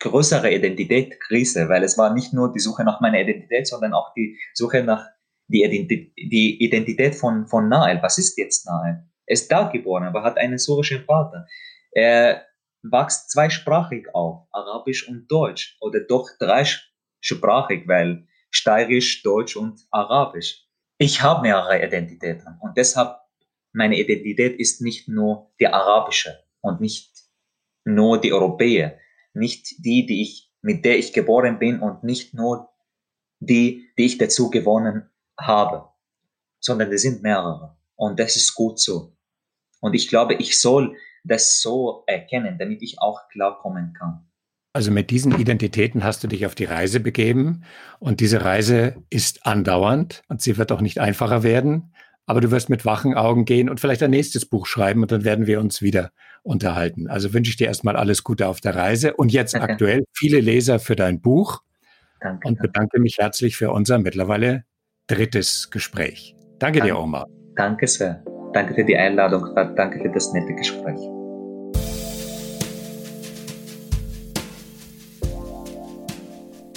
[0.00, 4.38] größere Identitätskrise, weil es war nicht nur die Suche nach meiner Identität, sondern auch die
[4.52, 5.06] Suche nach
[5.48, 8.02] die Identität, die Identität von, von Nael.
[8.02, 9.04] Was ist jetzt Nael?
[9.26, 11.46] Er ist da geboren, aber hat einen syrischen Vater.
[11.92, 12.44] Er
[12.84, 20.66] wächst zweisprachig auf, Arabisch und Deutsch, oder doch dreisprachig, weil Steirisch, Deutsch und Arabisch.
[20.98, 23.16] Ich habe mehrere Identitäten und deshalb
[23.72, 27.10] meine Identität ist nicht nur die arabische und nicht
[27.84, 28.98] nur die Europäer,
[29.32, 32.70] nicht die, die ich, mit der ich geboren bin und nicht nur
[33.40, 35.88] die, die ich dazu gewonnen habe,
[36.60, 37.76] sondern es sind mehrere.
[37.96, 39.16] Und das ist gut so.
[39.80, 44.26] Und ich glaube, ich soll das so erkennen, damit ich auch klarkommen kann.
[44.74, 47.64] Also mit diesen Identitäten hast du dich auf die Reise begeben
[48.00, 51.94] und diese Reise ist andauernd und sie wird auch nicht einfacher werden,
[52.26, 55.24] aber du wirst mit wachen Augen gehen und vielleicht ein nächstes Buch schreiben und dann
[55.24, 56.10] werden wir uns wieder
[56.42, 57.08] unterhalten.
[57.08, 59.68] Also wünsche ich dir erstmal alles Gute auf der Reise und jetzt Danke.
[59.72, 61.62] aktuell viele Leser für dein Buch
[62.20, 64.64] Danke, und bedanke mich herzlich für unser mittlerweile
[65.06, 66.34] drittes Gespräch.
[66.58, 67.26] Danke, Danke dir, Omar.
[67.54, 68.24] Danke sehr.
[68.52, 69.54] Danke für die Einladung.
[69.54, 71.13] Danke für das nette Gespräch.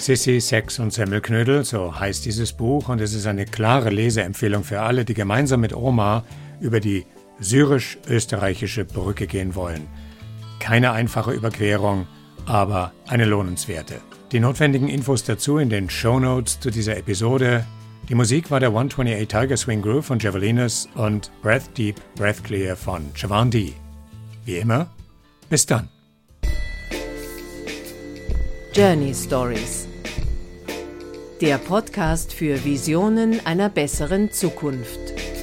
[0.08, 4.80] Sissy, Sex und Semmelknödel, so heißt dieses Buch, und es ist eine klare Leseempfehlung für
[4.80, 6.24] alle, die gemeinsam mit Omar
[6.62, 7.04] über die
[7.40, 9.86] syrisch-österreichische Brücke gehen wollen.
[10.60, 12.06] Keine einfache Überquerung,
[12.46, 13.96] aber eine lohnenswerte.
[14.32, 17.66] Die notwendigen Infos dazu in den Show Notes zu dieser Episode.
[18.08, 22.76] Die Musik war der 128 Tiger Swing Groove von Javelinas und Breath Deep, Breath Clear
[22.76, 23.74] von Javan D.
[24.46, 24.88] Wie immer,
[25.50, 25.90] bis dann.
[28.72, 29.87] Journey Stories
[31.40, 35.37] der Podcast für Visionen einer besseren Zukunft.